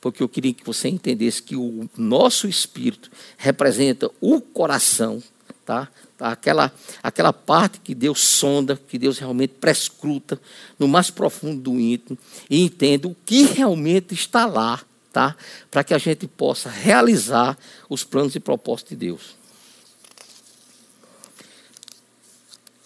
porque 0.00 0.22
eu 0.22 0.28
queria 0.28 0.52
que 0.52 0.64
você 0.64 0.88
entendesse 0.88 1.42
que 1.42 1.54
o 1.54 1.88
nosso 1.96 2.48
espírito 2.48 3.10
representa 3.36 4.10
o 4.20 4.40
coração, 4.40 5.22
tá? 5.64 5.88
Aquela, 6.18 6.72
aquela 7.02 7.32
parte 7.32 7.80
que 7.80 7.94
Deus 7.94 8.20
sonda, 8.20 8.76
que 8.76 8.98
Deus 8.98 9.18
realmente 9.18 9.54
prescruta 9.60 10.40
no 10.78 10.86
mais 10.86 11.10
profundo 11.10 11.60
do 11.62 11.80
íntimo 11.80 12.18
e 12.48 12.62
entende 12.62 13.06
o 13.06 13.16
que 13.24 13.42
realmente 13.42 14.14
está 14.14 14.46
lá, 14.46 14.80
tá? 15.12 15.36
Para 15.70 15.84
que 15.84 15.92
a 15.92 15.98
gente 15.98 16.26
possa 16.26 16.70
realizar 16.70 17.56
os 17.88 18.02
planos 18.02 18.34
e 18.34 18.40
propósitos 18.40 18.90
de 18.90 18.96
Deus. 18.96 19.36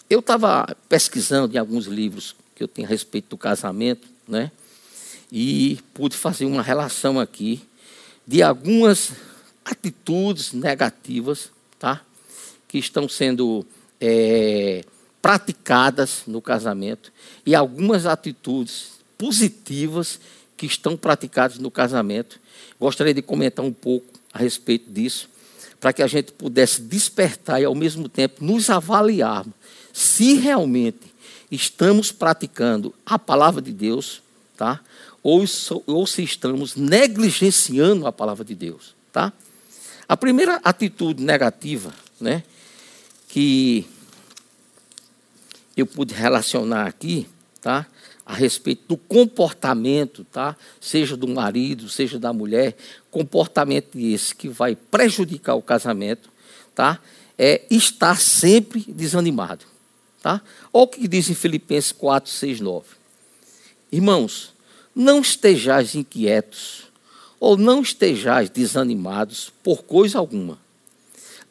Eu 0.09 0.19
estava 0.19 0.75
pesquisando 0.87 1.55
em 1.55 1.57
alguns 1.57 1.85
livros 1.85 2.35
que 2.55 2.63
eu 2.63 2.67
tenho 2.67 2.87
a 2.87 2.89
respeito 2.89 3.29
do 3.29 3.37
casamento, 3.37 4.07
né? 4.27 4.51
E 5.31 5.79
pude 5.93 6.15
fazer 6.15 6.45
uma 6.45 6.61
relação 6.61 7.19
aqui 7.19 7.61
de 8.25 8.41
algumas 8.41 9.11
atitudes 9.63 10.53
negativas, 10.53 11.51
tá? 11.77 12.01
Que 12.67 12.77
estão 12.77 13.07
sendo 13.07 13.65
é, 13.99 14.83
praticadas 15.21 16.23
no 16.25 16.41
casamento 16.41 17.11
e 17.45 17.53
algumas 17.53 18.05
atitudes 18.05 18.97
positivas 19.17 20.19
que 20.57 20.65
estão 20.65 20.97
praticadas 20.97 21.59
no 21.59 21.71
casamento. 21.71 22.39
Gostaria 22.79 23.13
de 23.13 23.21
comentar 23.21 23.63
um 23.63 23.71
pouco 23.71 24.07
a 24.33 24.39
respeito 24.39 24.91
disso, 24.91 25.29
para 25.79 25.93
que 25.93 26.01
a 26.01 26.07
gente 26.07 26.31
pudesse 26.31 26.81
despertar 26.81 27.61
e, 27.61 27.65
ao 27.65 27.75
mesmo 27.75 28.09
tempo, 28.09 28.43
nos 28.43 28.69
avaliarmos 28.69 29.53
se 29.97 30.33
realmente 30.33 31.11
estamos 31.49 32.11
praticando 32.11 32.93
a 33.03 33.17
palavra 33.17 33.59
de 33.59 33.71
Deus, 33.71 34.21
tá? 34.55 34.79
Ou, 35.23 35.43
ou 35.87 36.05
se 36.05 36.21
estamos 36.23 36.75
negligenciando 36.75 38.05
a 38.05 38.11
palavra 38.11 38.45
de 38.45 38.53
Deus, 38.53 38.93
tá? 39.11 39.33
A 40.07 40.15
primeira 40.15 40.61
atitude 40.63 41.23
negativa, 41.23 41.91
né, 42.21 42.43
que 43.27 43.87
eu 45.75 45.87
pude 45.87 46.13
relacionar 46.13 46.85
aqui, 46.85 47.27
tá? 47.59 47.87
A 48.27 48.33
respeito 48.33 48.83
do 48.89 48.97
comportamento, 48.97 50.25
tá? 50.25 50.53
seja 50.81 51.15
do 51.15 51.29
marido, 51.29 51.87
seja 51.87 52.19
da 52.19 52.33
mulher, 52.33 52.75
comportamento 53.09 53.97
esse 53.97 54.35
que 54.35 54.49
vai 54.49 54.75
prejudicar 54.75 55.55
o 55.55 55.61
casamento, 55.61 56.29
tá? 56.75 56.99
é 57.37 57.63
estar 57.69 58.19
sempre 58.19 58.83
desanimado. 58.85 59.65
Tá? 60.21 60.41
Olha 60.73 60.83
o 60.83 60.87
que 60.89 61.07
diz 61.07 61.29
em 61.29 61.35
Filipenses 61.35 61.93
4, 61.93 62.29
6, 62.29 62.59
9. 62.59 62.85
Irmãos, 63.89 64.53
não 64.93 65.21
estejais 65.21 65.95
inquietos, 65.95 66.83
ou 67.39 67.55
não 67.55 67.81
estejais 67.81 68.49
desanimados 68.49 69.53
por 69.63 69.83
coisa 69.83 70.19
alguma. 70.19 70.59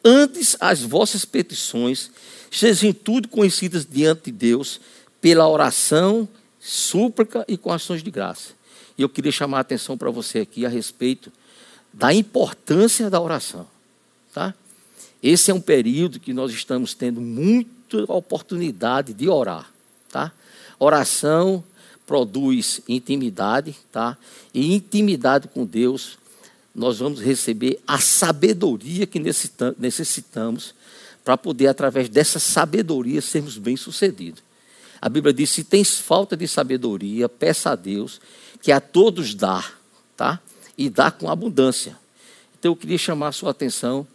Antes, 0.05 0.55
as 0.59 0.83
vossas 0.83 1.25
petições 1.25 2.11
sejam 2.51 2.93
tudo 2.93 3.27
conhecidas 3.29 3.83
diante 3.83 4.25
de 4.25 4.31
Deus 4.33 4.79
pela 5.19 5.47
oração 5.47 6.29
súplica 6.59 7.45
e 7.47 7.57
com 7.57 7.71
ações 7.71 8.03
de 8.03 8.11
graça. 8.11 8.51
E 8.97 9.01
eu 9.01 9.09
queria 9.09 9.31
chamar 9.31 9.57
a 9.57 9.61
atenção 9.61 9.97
para 9.97 10.09
você 10.09 10.39
aqui 10.39 10.65
a 10.65 10.69
respeito 10.69 11.31
da 11.93 12.13
importância 12.13 13.09
da 13.09 13.21
oração. 13.21 13.67
Tá? 14.33 14.53
Esse 15.21 15.51
é 15.51 15.53
um 15.53 15.61
período 15.61 16.19
que 16.19 16.33
nós 16.33 16.51
estamos 16.51 16.93
tendo 16.93 17.21
muita 17.21 18.11
oportunidade 18.11 19.13
de 19.13 19.29
orar. 19.29 19.71
Tá? 20.09 20.31
Oração 20.79 21.63
produz 22.05 22.81
intimidade, 22.87 23.75
tá? 23.91 24.17
e 24.53 24.73
intimidade 24.73 25.47
com 25.47 25.65
Deus, 25.65 26.17
nós 26.73 26.99
vamos 26.99 27.19
receber 27.19 27.79
a 27.85 27.99
sabedoria 27.99 29.05
que 29.05 29.19
necessitamos 29.19 30.73
para 31.25 31.35
poder, 31.35 31.67
através 31.67 32.07
dessa 32.07 32.39
sabedoria, 32.39 33.21
sermos 33.21 33.57
bem-sucedidos. 33.57 34.46
A 35.01 35.09
Bíblia 35.09 35.33
diz: 35.33 35.49
se 35.49 35.63
tens 35.63 35.97
falta 35.97 36.35
de 36.35 36.47
sabedoria, 36.47 37.29
peça 37.29 37.71
a 37.71 37.75
Deus, 37.75 38.19
que 38.61 38.71
a 38.71 38.79
todos 38.79 39.35
dá, 39.35 39.63
tá? 40.15 40.39
E 40.77 40.89
dá 40.89 41.11
com 41.11 41.29
abundância. 41.29 41.97
Então 42.59 42.71
eu 42.71 42.75
queria 42.75 42.97
chamar 42.97 43.29
a 43.29 43.31
sua 43.31 43.51
atenção 43.51 44.07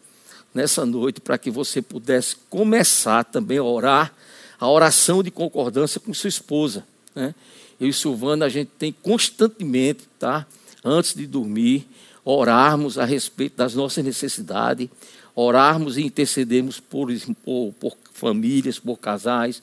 nessa 0.54 0.84
noite 0.84 1.20
para 1.20 1.38
que 1.38 1.50
você 1.50 1.80
pudesse 1.80 2.36
começar 2.50 3.24
também 3.24 3.58
a 3.58 3.62
orar 3.62 4.12
a 4.58 4.68
oração 4.68 5.22
de 5.22 5.30
concordância 5.30 6.00
com 6.00 6.14
sua 6.14 6.28
esposa. 6.28 6.84
Né? 7.14 7.34
Eu 7.80 7.88
e 7.88 7.92
Silvana, 7.92 8.46
a 8.46 8.48
gente 8.48 8.70
tem 8.78 8.92
constantemente, 8.92 10.04
tá? 10.18 10.46
Antes 10.84 11.14
de 11.14 11.26
dormir, 11.26 11.88
orarmos 12.24 12.96
a 12.96 13.04
respeito 13.04 13.56
das 13.56 13.74
nossas 13.74 14.04
necessidades, 14.04 14.88
orarmos 15.34 15.96
e 15.96 16.02
intercedermos 16.02 16.78
por, 16.78 17.08
por, 17.44 17.72
por 17.80 17.96
famílias, 18.12 18.78
por 18.78 18.98
casais, 18.98 19.62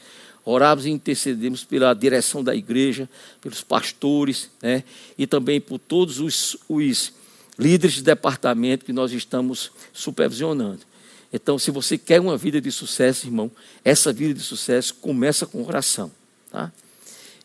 orávamos 0.49 0.85
e 0.85 0.89
intercedemos 0.89 1.63
pela 1.63 1.93
direção 1.93 2.43
da 2.43 2.55
igreja, 2.55 3.09
pelos 3.41 3.61
pastores, 3.61 4.49
né? 4.61 4.83
e 5.17 5.27
também 5.27 5.61
por 5.61 5.79
todos 5.79 6.19
os, 6.19 6.57
os 6.67 7.13
líderes 7.57 7.95
de 7.95 8.03
departamento 8.03 8.85
que 8.85 8.93
nós 8.93 9.11
estamos 9.11 9.71
supervisionando. 9.93 10.81
Então, 11.31 11.59
se 11.59 11.69
você 11.69 11.97
quer 11.97 12.19
uma 12.19 12.37
vida 12.37 12.59
de 12.59 12.71
sucesso, 12.71 13.27
irmão, 13.27 13.51
essa 13.83 14.11
vida 14.11 14.33
de 14.33 14.41
sucesso 14.41 14.95
começa 14.95 15.45
com 15.45 15.63
oração. 15.63 16.11
Tá? 16.51 16.71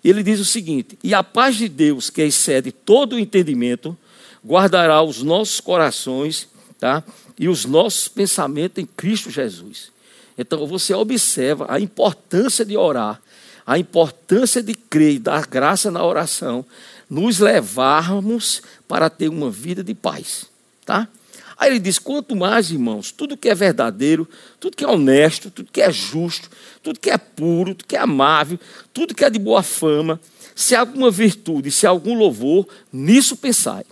Ele 0.03 0.23
diz 0.23 0.41
o 0.41 0.45
seguinte: 0.45 0.99
E 1.03 1.13
a 1.13 1.23
paz 1.23 1.57
de 1.57 1.69
Deus, 1.69 2.09
que 2.09 2.23
excede 2.23 2.73
todo 2.73 3.17
o 3.17 3.19
entendimento, 3.19 3.97
guardará 4.45 5.03
os 5.03 5.23
nossos 5.23 5.61
corações 5.61 6.49
tá? 6.79 7.05
e 7.39 7.49
os 7.49 7.67
nossos 7.67 8.09
pensamentos 8.09 8.83
em 8.83 8.87
Cristo 8.87 9.31
Jesus. 9.31 9.93
Então 10.37 10.67
você 10.67 10.93
observa 10.95 11.67
a 11.69 11.79
importância 11.79 12.65
de 12.65 12.77
orar, 12.77 13.21
a 13.67 13.79
importância 13.79 14.63
de 14.63 14.75
crer 14.75 15.15
e 15.15 15.19
dar 15.19 15.47
graça 15.47 15.91
na 15.91 16.05
oração, 16.05 16.65
nos 17.09 17.39
levarmos 17.39 18.63
para 18.89 19.09
ter 19.09 19.29
uma 19.29 19.51
vida 19.51 19.83
de 19.83 19.95
paz, 19.95 20.47
tá? 20.85 21.09
Aí 21.57 21.71
ele 21.71 21.79
diz: 21.79 21.99
quanto 21.99 22.35
mais, 22.35 22.71
irmãos, 22.71 23.13
tudo 23.13 23.37
que 23.37 23.49
é 23.49 23.55
verdadeiro, 23.55 24.29
tudo 24.59 24.77
que 24.77 24.85
é 24.85 24.89
honesto, 24.89 25.51
tudo 25.51 25.71
que 25.71 25.81
é 25.81 25.91
justo, 25.91 26.51
tudo 26.83 26.99
que 26.99 27.11
é 27.11 27.19
puro, 27.19 27.75
tudo 27.75 27.87
que 27.87 27.97
é 27.97 28.01
amável, 28.01 28.59
tudo 28.93 29.15
que 29.15 29.25
é 29.25 29.31
de 29.31 29.39
boa 29.39 29.63
fama, 29.63 30.21
se 30.55 30.75
há 30.75 30.81
alguma 30.81 31.11
virtude, 31.11 31.71
se 31.71 31.87
há 31.87 31.91
algum 31.91 32.17
louvor, 32.19 32.67
nisso 32.93 33.37
pensai. 33.37 33.85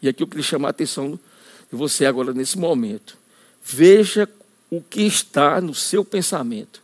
E 0.00 0.08
aqui 0.08 0.22
eu 0.22 0.26
queria 0.26 0.44
chamar 0.44 0.68
a 0.68 0.70
atenção 0.70 1.10
de 1.10 1.76
você 1.76 2.06
agora 2.06 2.32
nesse 2.32 2.58
momento. 2.58 3.16
Veja 3.62 4.28
o 4.76 4.82
que 4.82 5.02
está 5.02 5.60
no 5.60 5.74
seu 5.74 6.04
pensamento, 6.04 6.82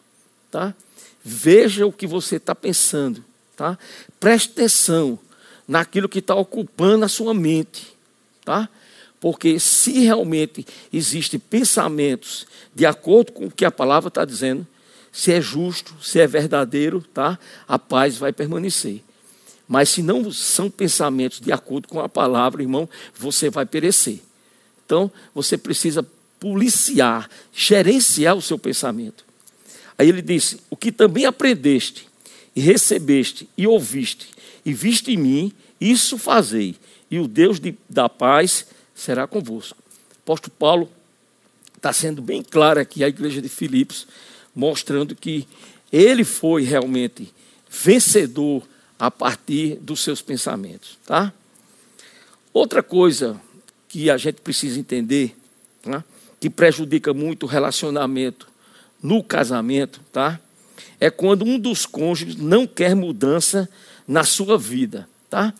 tá? 0.50 0.74
Veja 1.24 1.86
o 1.86 1.92
que 1.92 2.06
você 2.06 2.36
está 2.36 2.54
pensando, 2.54 3.24
tá? 3.56 3.78
Preste 4.18 4.50
atenção 4.50 5.18
naquilo 5.66 6.08
que 6.08 6.20
está 6.20 6.34
ocupando 6.34 7.04
a 7.04 7.08
sua 7.08 7.34
mente, 7.34 7.94
tá? 8.44 8.68
Porque 9.20 9.58
se 9.60 10.04
realmente 10.04 10.66
existem 10.92 11.38
pensamentos 11.38 12.46
de 12.74 12.86
acordo 12.86 13.32
com 13.32 13.46
o 13.46 13.50
que 13.50 13.64
a 13.64 13.70
palavra 13.70 14.08
está 14.08 14.24
dizendo, 14.24 14.66
se 15.12 15.32
é 15.32 15.40
justo, 15.40 15.94
se 16.00 16.20
é 16.20 16.26
verdadeiro, 16.26 17.02
tá? 17.12 17.38
A 17.66 17.78
paz 17.78 18.16
vai 18.16 18.32
permanecer. 18.32 19.02
Mas 19.66 19.90
se 19.90 20.02
não 20.02 20.32
são 20.32 20.70
pensamentos 20.70 21.40
de 21.40 21.52
acordo 21.52 21.88
com 21.88 22.00
a 22.00 22.08
palavra, 22.08 22.62
irmão, 22.62 22.88
você 23.14 23.50
vai 23.50 23.66
perecer. 23.66 24.20
Então, 24.86 25.10
você 25.34 25.58
precisa 25.58 26.04
policiar, 26.40 27.28
gerenciar 27.52 28.34
o 28.34 28.42
seu 28.42 28.58
pensamento. 28.58 29.24
Aí 29.96 30.08
ele 30.08 30.22
disse: 30.22 30.58
O 30.70 30.76
que 30.76 30.90
também 30.90 31.26
aprendeste, 31.26 32.08
e 32.56 32.60
recebeste, 32.60 33.48
e 33.56 33.66
ouviste, 33.66 34.30
e 34.64 34.72
viste 34.72 35.12
em 35.12 35.16
mim, 35.18 35.52
isso 35.78 36.18
fazei, 36.18 36.74
e 37.10 37.18
o 37.18 37.28
Deus 37.28 37.60
de, 37.60 37.76
da 37.88 38.08
paz 38.08 38.66
será 38.94 39.26
convosco. 39.26 39.76
Apóstolo 40.22 40.54
Paulo 40.58 40.90
está 41.76 41.92
sendo 41.92 42.22
bem 42.22 42.42
claro 42.42 42.80
aqui, 42.80 43.04
a 43.04 43.08
igreja 43.08 43.40
de 43.40 43.48
Filipos, 43.48 44.06
mostrando 44.54 45.14
que 45.14 45.46
ele 45.92 46.24
foi 46.24 46.62
realmente 46.62 47.32
vencedor 47.68 48.62
a 48.98 49.10
partir 49.10 49.76
dos 49.76 50.00
seus 50.00 50.20
pensamentos. 50.20 50.98
Tá? 51.06 51.32
Outra 52.52 52.82
coisa 52.82 53.40
que 53.88 54.10
a 54.10 54.16
gente 54.16 54.40
precisa 54.40 54.78
entender, 54.78 55.36
tá? 55.82 56.04
Que 56.40 56.48
prejudica 56.48 57.12
muito 57.12 57.44
o 57.44 57.46
relacionamento 57.46 58.48
no 59.02 59.22
casamento, 59.22 60.00
tá? 60.10 60.40
É 60.98 61.10
quando 61.10 61.44
um 61.44 61.58
dos 61.58 61.86
cônjuges 61.86 62.36
não 62.36 62.66
quer 62.66 62.96
mudança 62.96 63.68
na 64.08 64.24
sua 64.24 64.58
vida, 64.58 65.08
tá? 65.28 65.54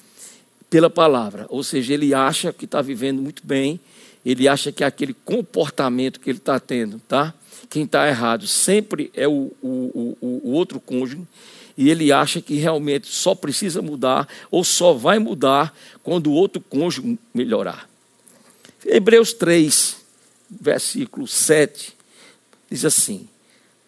Pela 0.71 0.89
palavra, 0.89 1.47
ou 1.49 1.63
seja, 1.63 1.95
ele 1.95 2.15
acha 2.15 2.53
que 2.53 2.65
está 2.65 2.81
vivendo 2.81 3.21
muito 3.21 3.47
bem, 3.47 3.79
ele 4.25 4.49
acha 4.49 4.73
que 4.73 4.85
aquele 4.85 5.15
comportamento 5.15 6.21
que 6.21 6.31
ele 6.31 6.39
está 6.39 6.59
tendo, 6.59 7.01
tá? 7.07 7.35
Quem 7.69 7.85
está 7.85 8.09
errado 8.09 8.47
sempre 8.47 9.11
é 9.15 9.29
o, 9.29 9.53
o, 9.63 10.17
o, 10.21 10.41
o 10.45 10.53
outro 10.53 10.81
cônjuge, 10.81 11.23
e 11.77 11.89
ele 11.91 12.13
acha 12.13 12.41
que 12.41 12.57
realmente 12.57 13.09
só 13.09 13.35
precisa 13.35 13.81
mudar 13.81 14.29
ou 14.51 14.63
só 14.63 14.93
vai 14.93 15.19
mudar 15.19 15.75
quando 16.03 16.27
o 16.29 16.33
outro 16.33 16.61
cônjuge 16.61 17.19
melhorar. 17.33 17.89
Hebreus 18.85 19.33
3, 19.33 20.00
versículo 20.51 21.27
7, 21.27 21.95
diz 22.71 22.85
assim: 22.85 23.29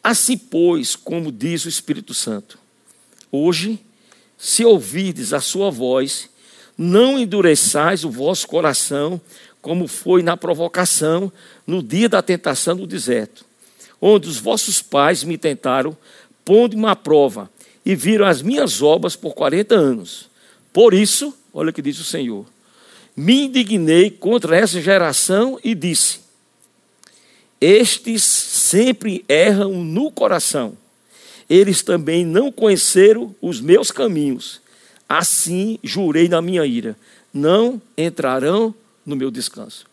Assim, 0.03 0.37
pois, 0.37 0.95
como 0.95 1.33
diz 1.33 1.65
o 1.65 1.69
Espírito 1.69 2.13
Santo, 2.13 2.59
hoje, 3.31 3.79
se 4.37 4.65
ouvirdes 4.65 5.33
a 5.33 5.41
sua 5.41 5.71
voz, 5.71 6.29
não 6.77 7.19
endureçais 7.19 8.05
o 8.05 8.11
vosso 8.11 8.49
coração, 8.49 9.21
como 9.61 9.87
foi 9.87 10.23
na 10.23 10.37
provocação, 10.37 11.33
no 11.67 11.83
dia 11.83 12.09
da 12.09 12.21
tentação 12.21 12.77
do 12.77 12.87
deserto, 12.87 13.45
onde 14.01 14.29
os 14.29 14.39
vossos 14.39 14.83
pais 14.83 15.23
me 15.23 15.39
tentaram, 15.39 15.97
pondo-me 16.45 16.87
à 16.87 16.97
prova, 16.97 17.49
e 17.87 17.95
viram 17.95 18.27
as 18.27 18.43
minhas 18.43 18.83
obras 18.83 19.15
por 19.15 19.35
40 19.35 19.75
anos. 19.75 20.29
Por 20.73 20.95
isso, 20.95 21.33
olha 21.53 21.71
o 21.71 21.73
que 21.73 21.83
diz 21.83 22.01
o 22.01 22.05
Senhor: 22.05 22.47
me 23.17 23.45
indignei 23.45 24.11
contra 24.11 24.57
essa 24.57 24.81
geração 24.81 25.61
e 25.63 25.75
disse: 25.75 26.22
Estes 27.63 28.25
sempre 28.25 29.25
erram 29.29 29.85
no 29.85 30.11
coração. 30.11 30.77
Eles 31.49 31.81
também 31.81 32.27
não 32.27 32.51
conheceram 32.51 33.33
os 33.41 33.61
meus 33.61 33.93
caminhos. 33.93 34.61
Assim 35.09 35.79
jurei 35.81 36.29
na 36.29 36.43
minha 36.43 36.67
ira: 36.67 36.97
não 37.33 37.81
entrarão 37.97 38.75
no 39.07 39.15
meu 39.15 39.31
descanso. 39.31 39.87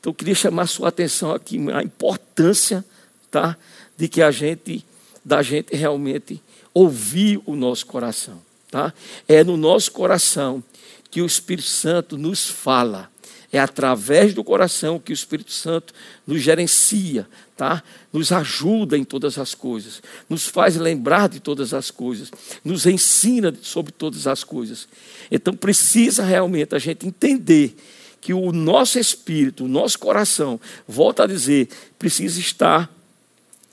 Então 0.00 0.12
eu 0.12 0.14
queria 0.14 0.34
chamar 0.34 0.66
sua 0.66 0.88
atenção 0.88 1.30
aqui 1.30 1.58
a 1.70 1.82
importância, 1.82 2.82
tá, 3.30 3.54
de 3.94 4.08
que 4.08 4.22
a 4.22 4.30
gente 4.30 4.82
da 5.22 5.42
gente 5.42 5.76
realmente 5.76 6.40
ouvir 6.72 7.38
o 7.44 7.54
nosso 7.54 7.84
coração, 7.84 8.40
tá? 8.70 8.94
É 9.28 9.44
no 9.44 9.58
nosso 9.58 9.92
coração 9.92 10.64
que 11.10 11.20
o 11.20 11.26
Espírito 11.26 11.68
Santo 11.68 12.16
nos 12.16 12.48
fala. 12.48 13.10
É 13.50 13.58
através 13.58 14.34
do 14.34 14.44
coração 14.44 14.98
que 14.98 15.10
o 15.10 15.14
Espírito 15.14 15.52
Santo 15.52 15.94
nos 16.26 16.42
gerencia, 16.42 17.26
tá? 17.56 17.82
Nos 18.12 18.30
ajuda 18.30 18.96
em 18.96 19.04
todas 19.04 19.38
as 19.38 19.54
coisas, 19.54 20.02
nos 20.28 20.46
faz 20.46 20.76
lembrar 20.76 21.28
de 21.30 21.40
todas 21.40 21.72
as 21.72 21.90
coisas, 21.90 22.30
nos 22.62 22.84
ensina 22.84 23.54
sobre 23.62 23.90
todas 23.90 24.26
as 24.26 24.44
coisas. 24.44 24.86
Então 25.30 25.54
precisa 25.54 26.22
realmente 26.22 26.74
a 26.74 26.78
gente 26.78 27.06
entender 27.06 27.74
que 28.20 28.34
o 28.34 28.52
nosso 28.52 28.98
espírito, 28.98 29.64
o 29.64 29.68
nosso 29.68 29.98
coração, 29.98 30.60
volta 30.86 31.24
a 31.24 31.26
dizer, 31.26 31.68
precisa 31.98 32.38
estar 32.38 32.92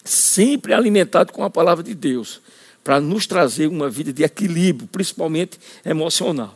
sempre 0.06 0.74
alimentado 0.74 1.34
com 1.34 1.44
a 1.44 1.50
palavra 1.50 1.84
de 1.84 1.94
Deus, 1.94 2.40
para 2.84 3.02
nos 3.02 3.26
trazer 3.26 3.68
uma 3.68 3.90
vida 3.90 4.14
de 4.14 4.24
equilíbrio, 4.24 4.88
principalmente 4.88 5.60
emocional. 5.84 6.56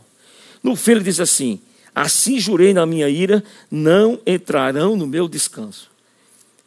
No 0.61 0.75
fim, 0.75 0.91
ele 0.91 1.03
diz 1.03 1.19
assim: 1.19 1.59
Assim 1.99 2.39
jurei 2.39 2.73
na 2.73 2.85
minha 2.85 3.09
ira, 3.09 3.43
não 3.69 4.21
entrarão 4.25 4.95
no 4.95 5.05
meu 5.05 5.27
descanso. 5.27 5.91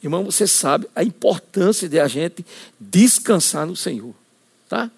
Irmão, 0.03 0.23
você 0.23 0.45
sabe 0.45 0.87
a 0.95 1.03
importância 1.03 1.89
de 1.89 1.99
a 1.99 2.07
gente 2.07 2.45
descansar 2.79 3.65
no 3.65 3.75
Senhor, 3.75 4.13
tá? 4.69 4.91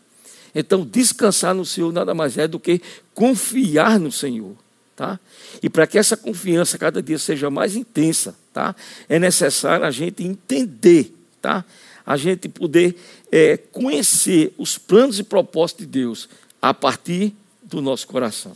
Então, 0.54 0.86
descansar 0.86 1.56
no 1.56 1.64
Senhor 1.66 1.94
nada 1.94 2.14
mais 2.14 2.38
é 2.38 2.50
do 2.50 2.60
que 2.60 2.82
confiar 3.14 3.98
no 3.98 4.12
Senhor, 4.12 4.58
tá? 4.94 5.18
E 5.64 5.70
para 5.70 5.88
que 5.88 5.98
essa 5.98 6.18
confiança 6.18 6.78
cada 6.78 7.02
dia 7.02 7.18
seja 7.18 7.50
mais 7.50 7.78
intensa, 7.78 8.36
tá? 8.52 8.76
É 9.08 9.18
necessário 9.18 9.86
a 9.86 9.92
gente 9.92 10.22
entender, 10.22 11.16
tá? 11.42 11.64
A 12.06 12.18
gente 12.18 12.50
poder 12.50 12.98
é, 13.32 13.56
conhecer 13.56 14.54
os 14.58 14.78
planos 14.78 15.18
e 15.18 15.24
propósitos 15.24 15.86
de 15.86 15.92
Deus 15.94 16.28
a 16.62 16.74
partir 16.74 17.34
do 17.64 17.82
nosso 17.82 18.06
coração. 18.06 18.54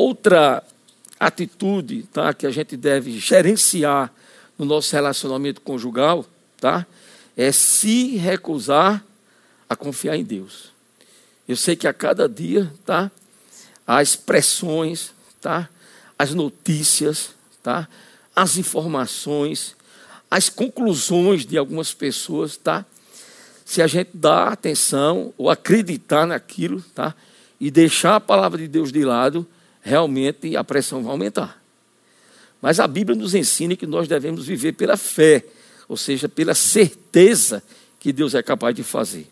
Outra 0.00 0.62
atitude 1.18 2.04
tá, 2.12 2.32
que 2.32 2.46
a 2.46 2.52
gente 2.52 2.76
deve 2.76 3.18
gerenciar 3.18 4.14
no 4.56 4.64
nosso 4.64 4.94
relacionamento 4.94 5.60
conjugal 5.60 6.24
tá, 6.60 6.86
é 7.36 7.50
se 7.50 8.16
recusar 8.16 9.04
a 9.68 9.74
confiar 9.74 10.16
em 10.16 10.22
Deus. 10.22 10.70
Eu 11.48 11.56
sei 11.56 11.74
que 11.74 11.88
a 11.88 11.92
cada 11.92 12.28
dia 12.28 12.72
tá, 12.86 13.10
as 13.84 14.14
pressões, 14.14 15.12
tá, 15.40 15.68
as 16.16 16.32
notícias, 16.32 17.30
tá, 17.60 17.88
as 18.36 18.56
informações, 18.56 19.74
as 20.30 20.48
conclusões 20.48 21.44
de 21.44 21.58
algumas 21.58 21.92
pessoas, 21.92 22.56
tá? 22.56 22.86
Se 23.64 23.82
a 23.82 23.88
gente 23.88 24.10
dá 24.14 24.44
atenção 24.44 25.34
ou 25.36 25.50
acreditar 25.50 26.24
naquilo, 26.24 26.82
tá? 26.94 27.16
E 27.58 27.68
deixar 27.68 28.14
a 28.14 28.20
palavra 28.20 28.58
de 28.58 28.68
Deus 28.68 28.92
de 28.92 29.04
lado, 29.04 29.44
realmente 29.82 30.56
a 30.56 30.64
pressão 30.64 31.02
vai 31.02 31.12
aumentar. 31.12 31.62
Mas 32.60 32.80
a 32.80 32.86
Bíblia 32.86 33.16
nos 33.16 33.34
ensina 33.34 33.76
que 33.76 33.86
nós 33.86 34.08
devemos 34.08 34.46
viver 34.46 34.72
pela 34.72 34.96
fé, 34.96 35.44
ou 35.88 35.96
seja, 35.96 36.28
pela 36.28 36.54
certeza 36.54 37.62
que 38.00 38.12
Deus 38.12 38.34
é 38.34 38.42
capaz 38.42 38.74
de 38.74 38.82
fazer. 38.82 39.26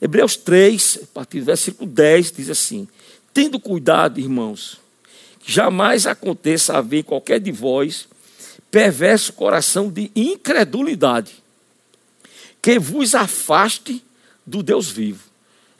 Hebreus 0.00 0.36
3, 0.36 1.00
a 1.02 1.06
partir 1.06 1.40
do 1.40 1.46
versículo 1.46 1.90
10, 1.90 2.32
diz 2.32 2.50
assim: 2.50 2.86
Tendo 3.32 3.58
cuidado, 3.58 4.20
irmãos, 4.20 4.78
que 5.40 5.50
jamais 5.50 6.06
aconteça 6.06 6.76
haver 6.76 7.02
qualquer 7.02 7.40
de 7.40 7.50
vós 7.50 8.08
perverso 8.70 9.32
coração 9.32 9.90
de 9.90 10.10
incredulidade, 10.14 11.42
que 12.60 12.78
vos 12.78 13.14
afaste 13.14 14.04
do 14.46 14.62
Deus 14.62 14.90
vivo. 14.90 15.24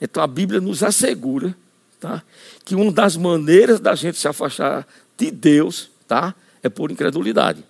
Então 0.01 0.23
a 0.23 0.27
Bíblia 0.27 0.59
nos 0.59 0.81
assegura 0.81 1.55
tá? 1.99 2.23
que 2.63 2.75
uma 2.75 2.91
das 2.91 3.17
maneiras 3.17 3.79
da 3.79 3.95
gente 3.95 4.17
se 4.17 4.27
afastar 4.27 4.87
de 5.17 5.31
Deus 5.31 5.89
tá? 6.07 6.33
é 6.63 6.69
por 6.69 6.91
incredulidade. 6.91 7.63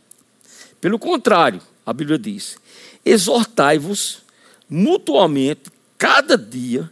Pelo 0.79 0.99
contrário, 0.99 1.61
a 1.85 1.91
Bíblia 1.91 2.17
diz: 2.17 2.57
exortai-vos 3.05 4.21
mutuamente 4.69 5.71
cada 5.97 6.37
dia, 6.37 6.89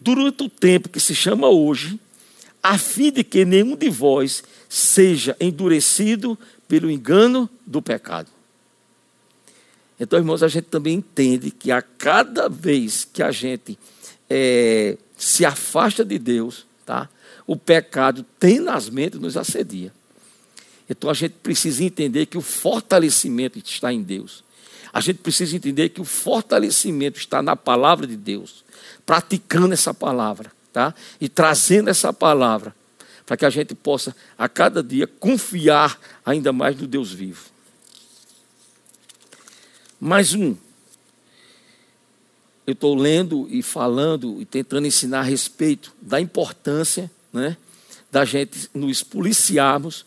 durante 0.00 0.44
o 0.44 0.48
tempo 0.48 0.88
que 0.88 1.00
se 1.00 1.14
chama 1.14 1.48
hoje, 1.48 1.98
a 2.62 2.78
fim 2.78 3.10
de 3.10 3.22
que 3.22 3.44
nenhum 3.44 3.76
de 3.76 3.88
vós 3.90 4.42
seja 4.68 5.36
endurecido 5.40 6.38
pelo 6.66 6.90
engano 6.90 7.48
do 7.66 7.82
pecado. 7.82 8.28
Então, 9.98 10.18
irmãos, 10.18 10.42
a 10.42 10.48
gente 10.48 10.64
também 10.64 10.94
entende 10.94 11.50
que 11.50 11.70
a 11.70 11.80
cada 11.80 12.48
vez 12.48 13.06
que 13.10 13.22
a 13.22 13.30
gente 13.30 13.78
é, 14.28 14.98
se 15.16 15.44
afasta 15.44 16.04
de 16.04 16.18
Deus, 16.18 16.66
tá? 16.86 17.08
o 17.46 17.56
pecado 17.56 18.24
tenazmente 18.38 19.18
nos 19.18 19.36
assedia. 19.36 19.92
Então 20.88 21.10
a 21.10 21.14
gente 21.14 21.32
precisa 21.42 21.82
entender 21.82 22.26
que 22.26 22.38
o 22.38 22.40
fortalecimento 22.40 23.58
está 23.58 23.92
em 23.92 24.02
Deus. 24.02 24.44
A 24.92 25.00
gente 25.00 25.18
precisa 25.18 25.56
entender 25.56 25.90
que 25.90 26.00
o 26.00 26.04
fortalecimento 26.04 27.18
está 27.18 27.42
na 27.42 27.56
palavra 27.56 28.06
de 28.06 28.16
Deus, 28.16 28.64
praticando 29.04 29.74
essa 29.74 29.92
palavra, 29.92 30.50
tá? 30.72 30.94
E 31.20 31.28
trazendo 31.28 31.90
essa 31.90 32.12
palavra 32.12 32.74
para 33.26 33.36
que 33.36 33.44
a 33.44 33.50
gente 33.50 33.74
possa 33.74 34.14
a 34.38 34.48
cada 34.48 34.82
dia 34.82 35.06
confiar 35.06 35.98
ainda 36.24 36.52
mais 36.52 36.76
no 36.76 36.86
Deus 36.86 37.12
vivo. 37.12 37.50
Mais 40.00 40.32
um, 40.34 40.56
eu 42.66 42.72
estou 42.72 42.94
lendo 42.94 43.46
e 43.50 43.62
falando 43.62 44.40
e 44.40 44.44
tentando 44.44 44.86
ensinar 44.86 45.20
a 45.20 45.22
respeito 45.22 45.92
da 46.02 46.20
importância 46.20 47.10
né, 47.32 47.56
da 48.10 48.24
gente 48.24 48.68
nos 48.74 49.02
policiarmos 49.02 50.04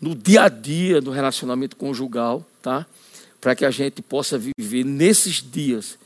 no 0.00 0.14
dia 0.14 0.42
a 0.42 0.48
dia 0.48 1.00
do 1.00 1.10
relacionamento 1.10 1.74
conjugal, 1.74 2.46
tá? 2.62 2.86
para 3.40 3.54
que 3.54 3.64
a 3.64 3.70
gente 3.70 4.02
possa 4.02 4.38
viver 4.38 4.84
nesses 4.84 5.42
dias 5.42 5.98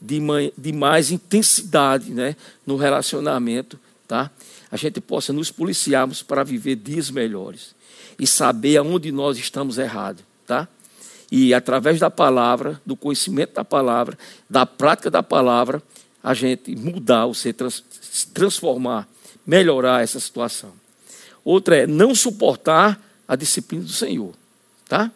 de, 0.00 0.20
de 0.56 0.72
mais 0.72 1.10
intensidade 1.10 2.10
né, 2.10 2.36
no 2.66 2.76
relacionamento, 2.76 3.78
tá? 4.06 4.30
a 4.70 4.76
gente 4.76 5.00
possa 5.00 5.32
nos 5.32 5.50
policiarmos 5.50 6.22
para 6.22 6.44
viver 6.44 6.76
dias 6.76 7.10
melhores 7.10 7.74
e 8.18 8.26
saber 8.26 8.76
aonde 8.76 9.12
nós 9.12 9.38
estamos 9.38 9.78
errados. 9.78 10.22
Tá? 10.46 10.66
E 11.30 11.52
através 11.52 12.00
da 12.00 12.10
palavra, 12.10 12.80
do 12.86 12.96
conhecimento 12.96 13.54
da 13.54 13.64
palavra, 13.64 14.18
da 14.48 14.64
prática 14.64 15.10
da 15.10 15.22
palavra, 15.22 15.82
a 16.22 16.34
gente 16.34 16.74
mudar, 16.74 17.26
ou 17.26 17.34
se 17.34 17.54
transformar, 18.32 19.08
melhorar 19.46 20.02
essa 20.02 20.18
situação. 20.20 20.72
outra 21.44 21.76
é 21.76 21.86
não 21.86 22.14
suportar 22.14 23.00
a 23.26 23.36
disciplina 23.36 23.84
do 23.84 23.92
Senhor, 23.92 24.34
tá? 24.88 25.10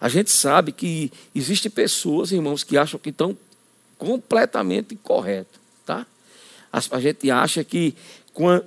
A 0.00 0.08
gente 0.08 0.30
sabe 0.30 0.72
que 0.72 1.10
existem 1.34 1.70
pessoas, 1.70 2.32
irmãos, 2.32 2.62
que 2.62 2.76
acham 2.76 3.00
que 3.00 3.10
estão 3.10 3.36
completamente 3.96 4.96
corretos, 4.96 5.60
tá? 5.86 6.06
A, 6.72 7.00
gente 7.00 7.30
acha 7.30 7.62
que 7.62 7.94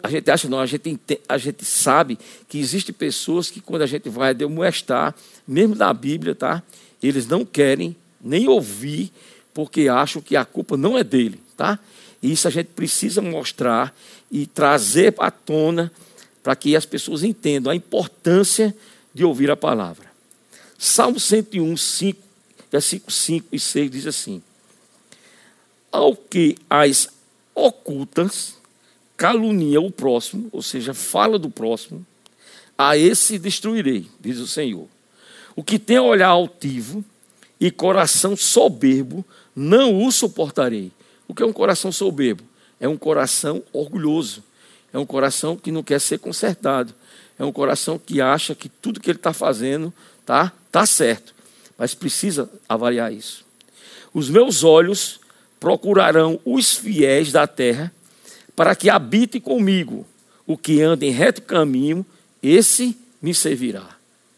a 0.01 0.09
gente 0.09 0.31
acha 0.31 0.47
não, 0.47 0.59
a 0.59 0.65
gente, 0.65 0.99
a 1.27 1.37
gente 1.37 1.65
sabe 1.65 2.17
que 2.47 2.57
existem 2.57 2.95
pessoas 2.95 3.51
que 3.51 3.59
quando 3.59 3.81
a 3.81 3.85
gente 3.85 4.07
vai 4.07 4.33
demonstrar, 4.33 5.15
mesmo 5.47 5.75
da 5.75 5.93
Bíblia, 5.93 6.33
tá? 6.33 6.63
Eles 7.03 7.27
não 7.27 7.45
querem 7.45 7.95
nem 8.21 8.47
ouvir 8.47 9.11
porque 9.53 9.89
acham 9.89 10.21
que 10.21 10.35
a 10.35 10.45
culpa 10.45 10.77
não 10.77 10.97
é 10.97 11.03
dele, 11.03 11.41
tá? 11.57 11.79
E 12.21 12.31
isso 12.31 12.47
a 12.47 12.51
gente 12.51 12.67
precisa 12.67 13.21
mostrar 13.21 13.93
e 14.31 14.45
trazer 14.45 15.13
à 15.19 15.29
tona 15.29 15.91
para 16.41 16.55
que 16.55 16.75
as 16.75 16.85
pessoas 16.85 17.23
entendam 17.23 17.71
a 17.71 17.75
importância 17.75 18.75
de 19.13 19.25
ouvir 19.25 19.51
a 19.51 19.57
palavra. 19.57 20.07
Salmo 20.77 21.19
101, 21.19 21.75
5, 21.75 22.21
versículos 22.71 23.15
5 23.15 23.47
e 23.51 23.59
6 23.59 23.91
diz 23.91 24.07
assim: 24.07 24.41
Ao 25.91 26.15
que 26.15 26.57
as 26.69 27.09
ocultas 27.53 28.56
calunia 29.17 29.81
o 29.81 29.91
próximo, 29.91 30.47
ou 30.51 30.61
seja, 30.61 30.93
fala 30.93 31.39
do 31.39 31.49
próximo, 31.49 32.05
a 32.77 32.95
esse 32.95 33.39
destruirei, 33.39 34.05
diz 34.21 34.37
o 34.37 34.47
Senhor. 34.47 34.87
O 35.55 35.63
que 35.63 35.79
tem 35.79 35.97
olhar 35.97 36.27
altivo 36.27 37.03
e 37.59 37.71
coração 37.71 38.37
soberbo, 38.37 39.25
não 39.55 40.05
o 40.05 40.11
suportarei. 40.11 40.91
O 41.27 41.33
que 41.33 41.41
é 41.41 41.45
um 41.45 41.51
coração 41.51 41.91
soberbo? 41.91 42.43
É 42.79 42.87
um 42.87 42.95
coração 42.95 43.63
orgulhoso. 43.73 44.43
É 44.93 44.99
um 44.99 45.05
coração 45.05 45.57
que 45.57 45.71
não 45.71 45.81
quer 45.81 45.99
ser 45.99 46.19
consertado. 46.19 46.93
É 47.39 47.43
um 47.43 47.51
coração 47.51 47.97
que 47.97 48.21
acha 48.21 48.53
que 48.53 48.69
tudo 48.69 48.99
que 48.99 49.09
ele 49.09 49.17
está 49.17 49.33
fazendo 49.33 49.91
tá, 50.23 50.53
tá 50.71 50.85
certo. 50.85 51.33
Mas 51.75 51.95
precisa 51.95 52.49
avaliar 52.69 53.11
isso. 53.11 53.43
Os 54.13 54.29
meus 54.29 54.63
olhos 54.63 55.19
procurarão 55.59 56.39
os 56.45 56.75
fiéis 56.75 57.31
da 57.31 57.47
terra 57.47 57.91
para 58.57 58.75
que 58.75 58.89
habite 58.89 59.39
comigo. 59.39 60.03
O 60.47 60.57
que 60.57 60.81
anda 60.81 61.05
em 61.05 61.11
reto 61.11 61.43
caminho, 61.43 62.03
esse 62.41 62.97
me 63.21 63.33
servirá. 63.33 63.87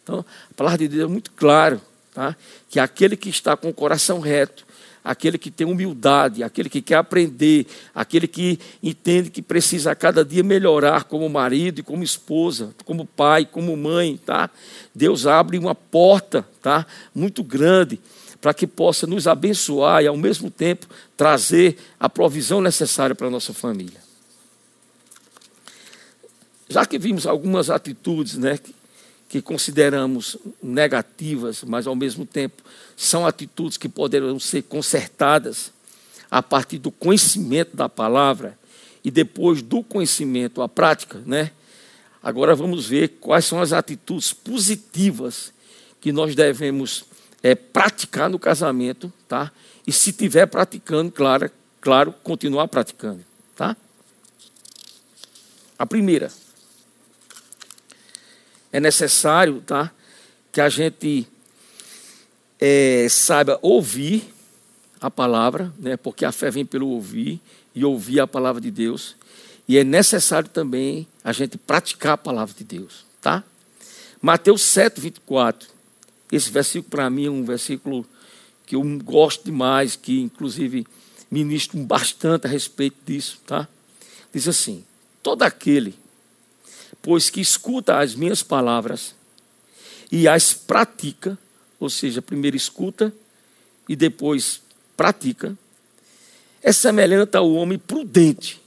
Então, 0.03 0.25
a 0.51 0.53
palavra 0.55 0.79
de 0.79 0.89
Deus 0.89 1.09
é 1.09 1.11
muito 1.11 1.31
claro, 1.31 1.79
tá? 2.13 2.35
que 2.69 2.79
aquele 2.79 3.15
que 3.15 3.29
está 3.29 3.55
com 3.55 3.69
o 3.69 3.73
coração 3.73 4.19
reto, 4.19 4.65
aquele 5.03 5.37
que 5.37 5.49
tem 5.49 5.65
humildade, 5.65 6.43
aquele 6.43 6.67
que 6.67 6.81
quer 6.81 6.95
aprender, 6.95 7.65
aquele 7.95 8.27
que 8.27 8.59
entende 8.83 9.29
que 9.29 9.41
precisa 9.41 9.91
a 9.91 9.95
cada 9.95 10.25
dia 10.25 10.43
melhorar 10.43 11.05
como 11.05 11.29
marido 11.29 11.79
e 11.79 11.83
como 11.83 12.03
esposa, 12.03 12.73
como 12.83 13.05
pai, 13.05 13.45
como 13.45 13.77
mãe, 13.77 14.17
tá? 14.17 14.49
Deus 14.93 15.27
abre 15.27 15.57
uma 15.57 15.75
porta, 15.75 16.45
tá? 16.61 16.85
Muito 17.15 17.41
grande 17.41 18.01
para 18.41 18.53
que 18.53 18.67
possa 18.67 19.05
nos 19.05 19.27
abençoar 19.27 20.03
e 20.03 20.07
ao 20.07 20.17
mesmo 20.17 20.49
tempo 20.49 20.87
trazer 21.15 21.77
a 21.99 22.09
provisão 22.09 22.61
necessária 22.61 23.15
para 23.15 23.27
a 23.27 23.31
nossa 23.31 23.53
família. 23.53 23.98
Já 26.69 26.85
que 26.85 26.99
vimos 26.99 27.25
algumas 27.25 27.69
atitudes, 27.71 28.37
né, 28.37 28.59
que 29.27 29.41
consideramos 29.41 30.37
negativas, 30.61 31.63
mas 31.63 31.87
ao 31.87 31.95
mesmo 31.95 32.25
tempo 32.25 32.63
são 32.95 33.25
atitudes 33.25 33.77
que 33.77 33.89
poderão 33.89 34.39
ser 34.39 34.63
consertadas 34.63 35.71
a 36.29 36.41
partir 36.41 36.77
do 36.77 36.91
conhecimento 36.91 37.75
da 37.75 37.89
palavra 37.89 38.57
e 39.03 39.09
depois 39.09 39.61
do 39.61 39.83
conhecimento, 39.83 40.61
a 40.61 40.69
prática, 40.69 41.21
né? 41.25 41.51
Agora 42.21 42.53
vamos 42.53 42.85
ver 42.85 43.17
quais 43.19 43.45
são 43.45 43.61
as 43.61 43.71
atitudes 43.71 44.33
positivas 44.33 45.53
que 46.01 46.11
nós 46.11 46.35
devemos 46.35 47.05
é, 47.41 47.55
praticar 47.55 48.29
no 48.29 48.37
casamento, 48.37 49.11
tá? 49.27 49.51
E 49.87 49.91
se 49.91 50.11
tiver 50.11 50.45
praticando, 50.45 51.11
claro, 51.11 51.49
claro, 51.79 52.13
continuar 52.23 52.67
praticando, 52.67 53.23
tá? 53.55 53.75
A 55.77 55.85
primeira, 55.85 56.29
é 58.71 58.79
necessário 58.79 59.61
tá, 59.61 59.91
que 60.51 60.61
a 60.61 60.69
gente 60.69 61.27
é, 62.59 63.07
saiba 63.09 63.57
ouvir 63.61 64.33
a 65.01 65.09
palavra, 65.09 65.73
né, 65.77 65.95
porque 65.97 66.25
a 66.25 66.31
fé 66.31 66.51
vem 66.51 66.65
pelo 66.65 66.87
ouvir 66.89 67.39
e 67.73 67.85
ouvir 67.85 68.19
a 68.19 68.27
palavra 68.27 68.61
de 68.61 68.69
Deus. 68.69 69.15
E 69.67 69.77
é 69.77 69.83
necessário 69.83 70.49
também 70.49 71.07
a 71.23 71.31
gente 71.31 71.57
praticar 71.57 72.13
a 72.13 72.17
palavra 72.17 72.55
de 72.55 72.63
Deus. 72.63 73.05
Tá? 73.21 73.43
Mateus 74.21 74.63
7, 74.63 74.99
24. 74.99 75.69
Esse 76.31 76.51
versículo 76.51 76.89
para 76.89 77.09
mim 77.09 77.27
é 77.27 77.29
um 77.29 77.43
versículo 77.43 78.05
que 78.65 78.75
eu 78.75 78.83
gosto 79.03 79.45
demais, 79.45 79.95
que 79.95 80.19
inclusive 80.19 80.85
ministro 81.29 81.79
bastante 81.79 82.47
a 82.47 82.49
respeito 82.49 82.97
disso. 83.05 83.39
Tá? 83.45 83.67
Diz 84.33 84.47
assim: 84.47 84.83
todo 85.23 85.43
aquele 85.43 85.95
pois 87.09 87.27
que 87.27 87.41
escuta 87.41 87.97
as 87.97 88.13
minhas 88.13 88.43
palavras 88.43 89.15
e 90.11 90.27
as 90.27 90.53
pratica, 90.53 91.35
ou 91.79 91.89
seja, 91.89 92.21
primeiro 92.21 92.55
escuta 92.55 93.11
e 93.87 93.95
depois 93.95 94.61
pratica, 94.95 95.57
é 96.61 96.71
semelhante 96.71 97.35
ao 97.35 97.51
homem 97.51 97.79
prudente. 97.79 98.61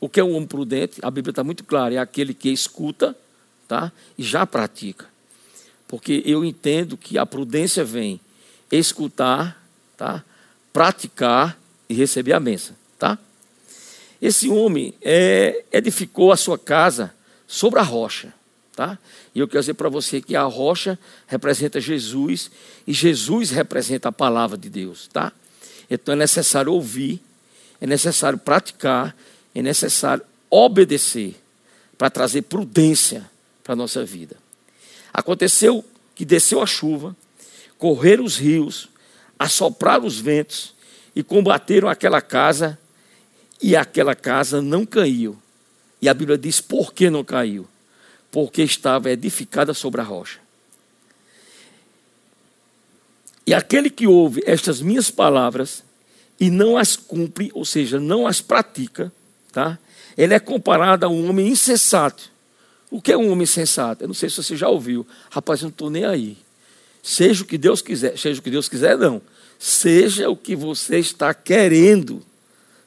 O 0.00 0.08
que 0.08 0.18
é 0.18 0.24
um 0.24 0.34
homem 0.34 0.48
prudente? 0.48 0.98
A 1.02 1.08
Bíblia 1.08 1.30
está 1.30 1.44
muito 1.44 1.62
clara, 1.62 1.94
é 1.94 1.98
aquele 1.98 2.34
que 2.34 2.48
escuta 2.48 3.16
tá? 3.68 3.92
e 4.18 4.24
já 4.24 4.44
pratica. 4.44 5.06
Porque 5.86 6.20
eu 6.26 6.44
entendo 6.44 6.96
que 6.96 7.16
a 7.16 7.24
prudência 7.24 7.84
vem 7.84 8.20
escutar, 8.72 9.64
tá? 9.96 10.24
praticar 10.72 11.56
e 11.88 11.94
receber 11.94 12.32
a 12.32 12.40
benção. 12.40 12.74
Tá? 12.98 13.16
Esse 14.20 14.48
homem 14.48 14.92
é, 15.00 15.62
edificou 15.70 16.32
a 16.32 16.36
sua 16.36 16.58
casa 16.58 17.14
sobre 17.54 17.78
a 17.78 17.82
rocha. 17.84 18.34
Tá? 18.74 18.98
E 19.32 19.38
eu 19.38 19.46
quero 19.46 19.60
dizer 19.60 19.74
para 19.74 19.88
você 19.88 20.20
que 20.20 20.34
a 20.34 20.42
rocha 20.42 20.98
representa 21.28 21.80
Jesus 21.80 22.50
e 22.84 22.92
Jesus 22.92 23.50
representa 23.50 24.08
a 24.08 24.12
palavra 24.12 24.58
de 24.58 24.68
Deus. 24.68 25.08
Tá? 25.12 25.32
Então 25.88 26.14
é 26.14 26.16
necessário 26.16 26.72
ouvir, 26.72 27.22
é 27.80 27.86
necessário 27.86 28.36
praticar, 28.36 29.16
é 29.54 29.62
necessário 29.62 30.24
obedecer 30.50 31.36
para 31.96 32.10
trazer 32.10 32.42
prudência 32.42 33.30
para 33.62 33.74
a 33.74 33.76
nossa 33.76 34.04
vida. 34.04 34.36
Aconteceu 35.12 35.84
que 36.12 36.24
desceu 36.24 36.60
a 36.60 36.66
chuva, 36.66 37.14
correram 37.78 38.24
os 38.24 38.36
rios, 38.36 38.88
assopraram 39.38 40.04
os 40.04 40.18
ventos 40.18 40.74
e 41.14 41.22
combateram 41.22 41.88
aquela 41.88 42.20
casa, 42.20 42.76
e 43.62 43.76
aquela 43.76 44.16
casa 44.16 44.60
não 44.60 44.84
caiu, 44.84 45.38
e 46.04 46.08
a 46.08 46.12
Bíblia 46.12 46.36
diz 46.36 46.60
por 46.60 46.92
que 46.92 47.08
não 47.08 47.24
caiu? 47.24 47.66
Porque 48.30 48.60
estava 48.60 49.10
edificada 49.10 49.72
sobre 49.72 50.02
a 50.02 50.04
rocha. 50.04 50.38
E 53.46 53.54
aquele 53.54 53.88
que 53.88 54.06
ouve 54.06 54.42
estas 54.44 54.82
minhas 54.82 55.10
palavras 55.10 55.82
e 56.38 56.50
não 56.50 56.76
as 56.76 56.94
cumpre, 56.94 57.50
ou 57.54 57.64
seja, 57.64 57.98
não 57.98 58.26
as 58.26 58.42
pratica, 58.42 59.10
tá? 59.50 59.78
Ele 60.14 60.34
é 60.34 60.38
comparado 60.38 61.06
a 61.06 61.08
um 61.08 61.26
homem 61.26 61.48
insensato. 61.48 62.30
O 62.90 63.00
que 63.00 63.10
é 63.10 63.16
um 63.16 63.30
homem 63.30 63.44
insensato? 63.44 64.04
Eu 64.04 64.08
não 64.08 64.14
sei 64.14 64.28
se 64.28 64.36
você 64.36 64.54
já 64.54 64.68
ouviu. 64.68 65.06
Rapaz, 65.30 65.62
eu 65.62 65.68
não 65.68 65.70
estou 65.70 65.88
nem 65.88 66.04
aí. 66.04 66.36
Seja 67.02 67.44
o 67.44 67.46
que 67.46 67.56
Deus 67.56 67.80
quiser, 67.80 68.18
seja 68.18 68.40
o 68.40 68.42
que 68.42 68.50
Deus 68.50 68.68
quiser, 68.68 68.98
não. 68.98 69.22
Seja 69.58 70.28
o 70.28 70.36
que 70.36 70.54
você 70.54 70.98
está 70.98 71.32
querendo, 71.32 72.22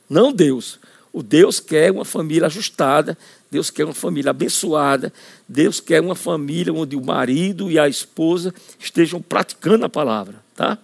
não 0.07 0.31
Deus. 0.31 0.79
O 1.17 1.23
Deus 1.23 1.59
quer 1.59 1.91
uma 1.91 2.05
família 2.05 2.45
ajustada, 2.45 3.17
Deus 3.49 3.71
quer 3.71 3.85
uma 3.85 3.93
família 3.95 4.29
abençoada, 4.29 5.11
Deus 5.49 5.79
quer 5.79 5.99
uma 5.99 6.13
família 6.13 6.71
onde 6.71 6.95
o 6.95 7.03
marido 7.03 7.71
e 7.71 7.79
a 7.79 7.89
esposa 7.89 8.53
estejam 8.79 9.19
praticando 9.19 9.83
a 9.83 9.89
palavra, 9.89 10.35
tá? 10.55 10.77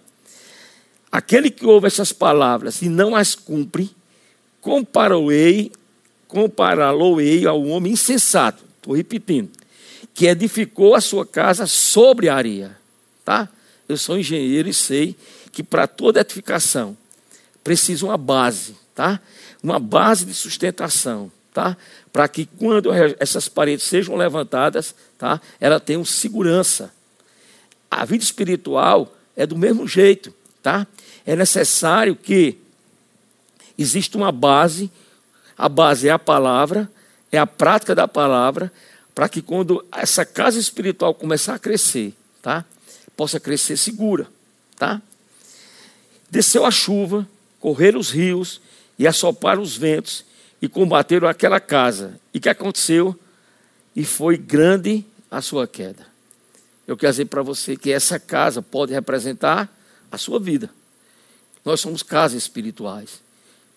Aquele 1.12 1.52
que 1.52 1.68
ouve 1.68 1.86
essas 1.86 2.12
palavras 2.12 2.82
e 2.82 2.90
não 2.90 3.16
as 3.16 3.36
cumpre, 3.36 3.92
comparou-ei, 4.60 5.72
compará-lo-ei 6.28 7.46
ao 7.46 7.64
homem 7.66 7.94
insensato, 7.94 8.64
estou 8.78 8.96
repetindo, 8.96 9.52
que 10.16 10.26
edificou 10.26 10.96
a 10.96 11.02
sua 11.02 11.28
casa 11.28 11.68
sobre 11.68 12.28
a 12.28 12.36
areia, 12.36 12.76
tá? 13.24 13.48
Eu 13.88 13.98
sou 13.98 14.18
engenheiro 14.18 14.68
e 14.68 14.74
sei 14.74 15.16
que 15.52 15.62
para 15.62 15.86
toda 15.86 16.22
edificação 16.22 16.98
precisa 17.64 18.06
uma 18.06 18.18
base, 18.18 18.76
tá? 18.94 19.20
uma 19.64 19.80
base 19.80 20.26
de 20.26 20.34
sustentação, 20.34 21.32
tá? 21.54 21.78
Para 22.12 22.28
que 22.28 22.46
quando 22.46 22.92
essas 23.18 23.48
paredes 23.48 23.86
sejam 23.86 24.18
levantadas, 24.18 24.94
tá? 25.18 25.40
Ela 25.60 25.80
tenha 25.80 26.04
segurança. 26.04 26.94
A 27.90 28.04
vida 28.04 28.24
espiritual 28.24 29.16
é 29.38 29.48
do 29.48 29.58
mesmo 29.58 29.88
jeito, 29.88 30.34
tá? 30.62 30.86
É 31.26 31.34
necessário 31.34 32.14
que 32.14 32.58
exista 33.78 34.18
uma 34.18 34.34
base, 34.34 34.92
a 35.58 35.70
base 35.70 36.10
é 36.10 36.12
a 36.12 36.20
palavra, 36.20 36.92
é 37.32 37.38
a 37.38 37.48
prática 37.48 37.96
da 37.96 38.08
palavra, 38.08 38.72
para 39.16 39.30
que 39.30 39.42
quando 39.42 39.86
essa 39.94 40.26
casa 40.26 40.60
espiritual 40.60 41.14
começar 41.14 41.56
a 41.56 41.60
crescer, 41.60 42.14
tá? 42.42 42.66
Possa 43.16 43.40
crescer 43.40 43.78
segura, 43.78 44.28
tá? 44.76 45.02
Desceu 46.30 46.66
a 46.66 46.72
chuva, 46.72 47.28
correram 47.64 47.98
os 47.98 48.10
rios 48.10 48.60
e 49.00 49.08
assoparam 49.08 49.62
os 49.62 49.78
ventos 49.78 50.26
e 50.62 50.68
combateram 50.68 51.30
aquela 51.30 51.62
casa. 51.62 52.20
E 52.34 52.40
que 52.42 52.50
aconteceu? 52.50 53.18
E 53.96 54.04
foi 54.04 54.36
grande 54.36 55.06
a 55.32 55.42
sua 55.42 55.66
queda. 55.66 56.06
Eu 56.86 56.98
quero 56.98 57.14
dizer 57.14 57.26
para 57.28 57.42
você 57.42 57.78
que 57.78 57.90
essa 57.90 58.20
casa 58.20 58.62
pode 58.62 58.92
representar 58.92 59.74
a 60.12 60.18
sua 60.18 60.42
vida. 60.42 60.70
Nós 61.64 61.80
somos 61.80 62.04
casas 62.04 62.42
espirituais. 62.42 63.22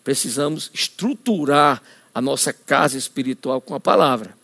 Precisamos 0.02 0.68
estruturar 0.74 1.80
a 2.12 2.20
nossa 2.20 2.52
casa 2.52 2.98
espiritual 2.98 3.60
com 3.60 3.76
a 3.76 3.78
palavra. 3.78 4.36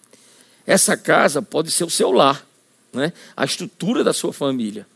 Essa 0.64 0.96
casa 0.96 1.42
pode 1.42 1.72
ser 1.72 1.82
o 1.82 1.90
seu 1.90 2.12
lar, 2.12 2.46
né? 2.92 3.12
a 3.36 3.44
estrutura 3.44 4.04
da 4.04 4.12
sua 4.12 4.32
família. 4.32 4.86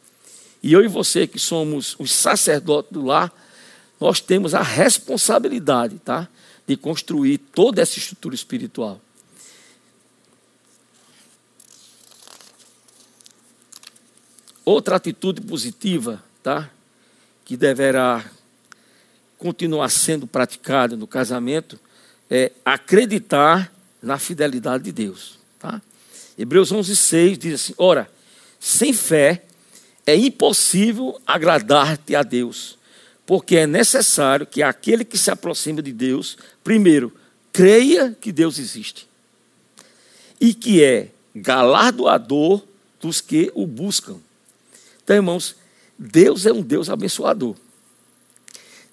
E 0.63 0.73
eu 0.73 0.85
e 0.85 0.89
você, 0.89 1.27
que 1.27 1.39
somos 1.41 1.97
os 1.99 2.13
sacerdotes 2.13 2.93
do 2.93 3.05
lar, 3.05 3.33
nós 4.01 4.21
temos 4.21 4.55
a 4.55 4.63
responsabilidade 4.63 5.99
tá? 5.99 6.29
de 6.67 6.77
construir 6.77 7.39
toda 7.39 7.81
essa 7.81 7.99
estrutura 7.99 8.35
espiritual. 8.35 9.01
Outra 14.65 14.97
atitude 14.97 15.41
positiva, 15.41 16.23
tá? 16.43 16.69
que 17.45 17.57
deverá 17.57 18.29
continuar 19.39 19.89
sendo 19.91 20.27
praticada 20.27 20.97
no 20.97 21.07
casamento, 21.07 21.79
é 22.29 22.51
acreditar 22.65 23.73
na 24.03 24.19
fidelidade 24.19 24.85
de 24.85 24.93
Deus. 24.93 25.39
Tá? 25.59 25.81
Hebreus 26.37 26.73
11,6 26.73 27.37
diz 27.37 27.55
assim: 27.55 27.75
Ora, 27.79 28.11
sem 28.59 28.93
fé 28.93 29.45
é 30.07 30.17
impossível 30.17 31.21
agradar-te 31.27 32.15
a 32.15 32.23
Deus, 32.23 32.76
porque 33.27 33.57
é 33.57 33.67
necessário 33.67 34.47
que 34.47 34.63
aquele 34.63 35.05
que 35.05 35.19
se 35.19 35.31
aproxima 35.31 35.83
de 35.83 35.93
Deus, 35.93 36.39
primeiro, 36.63 37.13
creia 37.53 38.17
que 38.19 38.31
Deus 38.31 38.59
existe 38.59 39.09
e 40.41 40.55
que 40.55 40.83
é 40.83 41.09
galardoador 41.35 42.63
dos 43.01 43.21
que 43.21 43.51
o 43.55 43.67
buscam. 43.67 44.17
Então, 45.03 45.17
irmãos, 45.17 45.57
Deus 45.99 46.47
é 46.47 46.53
um 46.53 46.63
Deus 46.63 46.89
abençoador. 46.89 47.57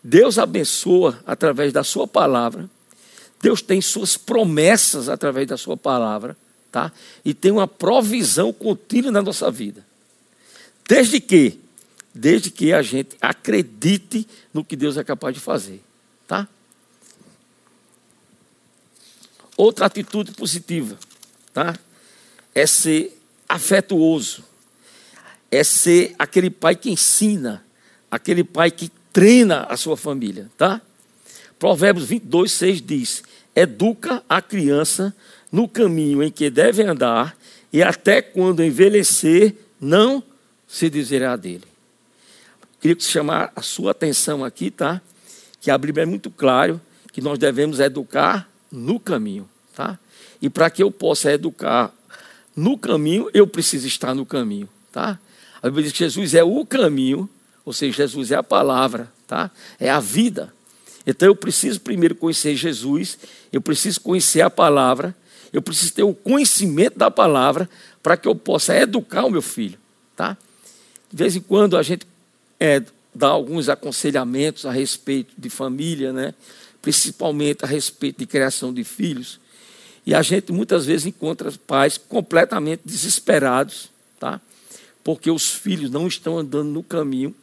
Deus 0.04 0.38
abençoa 0.38 1.20
através 1.26 1.72
da 1.72 1.84
sua 1.84 2.08
palavra. 2.08 2.70
Deus 3.42 3.62
tem 3.62 3.82
suas 3.82 4.18
promessas 4.18 5.10
através 5.10 5.48
da 5.48 5.58
sua 5.58 5.78
palavra, 5.78 6.36
tá? 6.72 6.92
E 7.24 7.34
tem 7.34 7.52
uma 7.52 7.68
provisão 7.68 8.52
contínua 8.52 9.12
na 9.12 9.22
nossa 9.22 9.52
vida. 9.52 9.86
Desde 10.88 11.20
que? 11.20 11.60
Desde 12.14 12.52
que 12.52 12.72
a 12.74 12.82
gente 12.82 13.18
acredite 13.20 14.28
no 14.54 14.64
que 14.64 14.76
Deus 14.76 14.98
é 14.98 15.04
capaz 15.04 15.34
de 15.34 15.40
fazer. 15.40 15.82
Tá? 16.28 16.48
Outra 19.58 19.86
atitude 19.86 20.32
positiva 20.32 20.98
tá? 21.54 21.78
é 22.54 22.66
ser 22.68 23.20
afetuoso. 23.48 24.44
É 25.50 25.64
ser 25.64 26.16
aquele 26.18 26.50
pai 26.50 26.76
que 26.76 26.90
ensina, 26.90 27.64
aquele 28.10 28.44
pai 28.44 28.72
que 28.72 28.92
treina 29.12 29.64
a 29.64 29.78
sua 29.78 29.96
família. 29.96 30.50
Tá? 30.58 30.82
Provérbios 31.60 32.08
22, 32.08 32.52
6 32.52 32.82
diz: 32.82 33.24
Educa 33.56 34.24
a 34.28 34.42
criança 34.42 35.16
no 35.52 35.68
caminho 35.70 36.24
em 36.24 36.32
que 36.32 36.50
deve 36.50 36.82
andar, 36.82 37.38
e 37.72 37.84
até 37.84 38.22
quando 38.22 38.64
envelhecer, 38.64 39.56
não 39.80 40.24
se 40.68 40.90
desviará 40.90 41.36
dele. 41.36 41.73
Queria 42.84 43.00
chamar 43.00 43.50
a 43.56 43.62
sua 43.62 43.92
atenção 43.92 44.44
aqui, 44.44 44.70
tá? 44.70 45.02
Que 45.62 45.72
a 45.72 45.78
Bíblia 45.78 46.04
é 46.04 46.06
muito 46.06 46.30
claro 46.30 46.82
que 47.14 47.22
nós 47.22 47.40
devemos 47.40 47.80
educar 47.80 48.46
no 48.70 49.00
caminho, 49.00 49.50
tá? 49.74 49.98
E 50.42 50.50
para 50.50 50.70
que 50.70 50.84
eu 50.84 50.92
possa 50.92 51.32
educar 51.32 51.94
no 52.54 52.78
caminho, 52.78 53.30
eu 53.34 53.48
preciso 53.48 53.88
estar 53.88 54.14
no 54.14 54.26
caminho, 54.26 54.68
tá? 54.92 55.18
A 55.62 55.68
Bíblia 55.68 55.84
diz 55.84 55.94
que 55.94 56.00
Jesus 56.00 56.36
é 56.36 56.44
o 56.44 56.66
caminho, 56.66 57.30
ou 57.64 57.72
seja, 57.72 58.06
Jesus 58.06 58.32
é 58.32 58.36
a 58.36 58.44
palavra, 58.44 59.10
tá? 59.26 59.50
É 59.80 59.90
a 59.90 60.02
vida. 60.02 60.54
Então 61.08 61.30
eu 61.30 61.36
preciso 61.38 61.80
primeiro 61.80 62.16
conhecer 62.16 62.54
Jesus, 62.54 63.18
eu 63.50 63.62
preciso 63.62 64.02
conhecer 64.02 64.42
a 64.42 64.50
palavra, 64.50 65.16
eu 65.54 65.62
preciso 65.62 65.94
ter 65.94 66.04
o 66.04 66.14
conhecimento 66.14 67.00
da 67.00 67.10
palavra 67.10 67.70
para 68.02 68.18
que 68.18 68.28
eu 68.28 68.36
possa 68.36 68.76
educar 68.76 69.24
o 69.24 69.32
meu 69.32 69.42
filho, 69.42 69.80
tá? 70.18 70.38
De 71.10 71.16
vez 71.16 71.34
em 71.34 71.42
quando 71.42 71.78
a 71.78 71.82
gente 71.82 72.12
é, 72.64 72.82
dá 73.14 73.28
alguns 73.28 73.68
aconselhamentos 73.68 74.66
a 74.66 74.72
respeito 74.72 75.34
de 75.38 75.50
família, 75.50 76.14
né? 76.14 76.34
principalmente 76.82 77.66
a 77.66 77.68
respeito 77.68 78.20
de 78.20 78.26
criação 78.26 78.74
de 78.74 78.86
filhos. 78.86 79.38
E 80.06 80.16
a 80.16 80.22
gente 80.22 80.54
muitas 80.54 80.86
vezes 80.86 81.06
encontra 81.06 81.52
pais 81.68 81.98
completamente 81.98 82.80
desesperados, 82.86 83.90
tá? 84.18 84.40
porque 85.04 85.30
os 85.30 85.50
filhos 85.50 85.92
não 85.92 86.08
estão 86.08 86.38
andando 86.38 86.70
no 86.70 86.82
caminho 86.82 87.36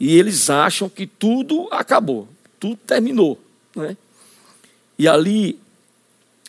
e 0.00 0.18
eles 0.18 0.50
acham 0.50 0.88
que 0.88 1.06
tudo 1.06 1.68
acabou, 1.70 2.28
tudo 2.58 2.76
terminou. 2.84 3.40
Né? 3.76 3.96
E 4.98 5.06
ali, 5.06 5.56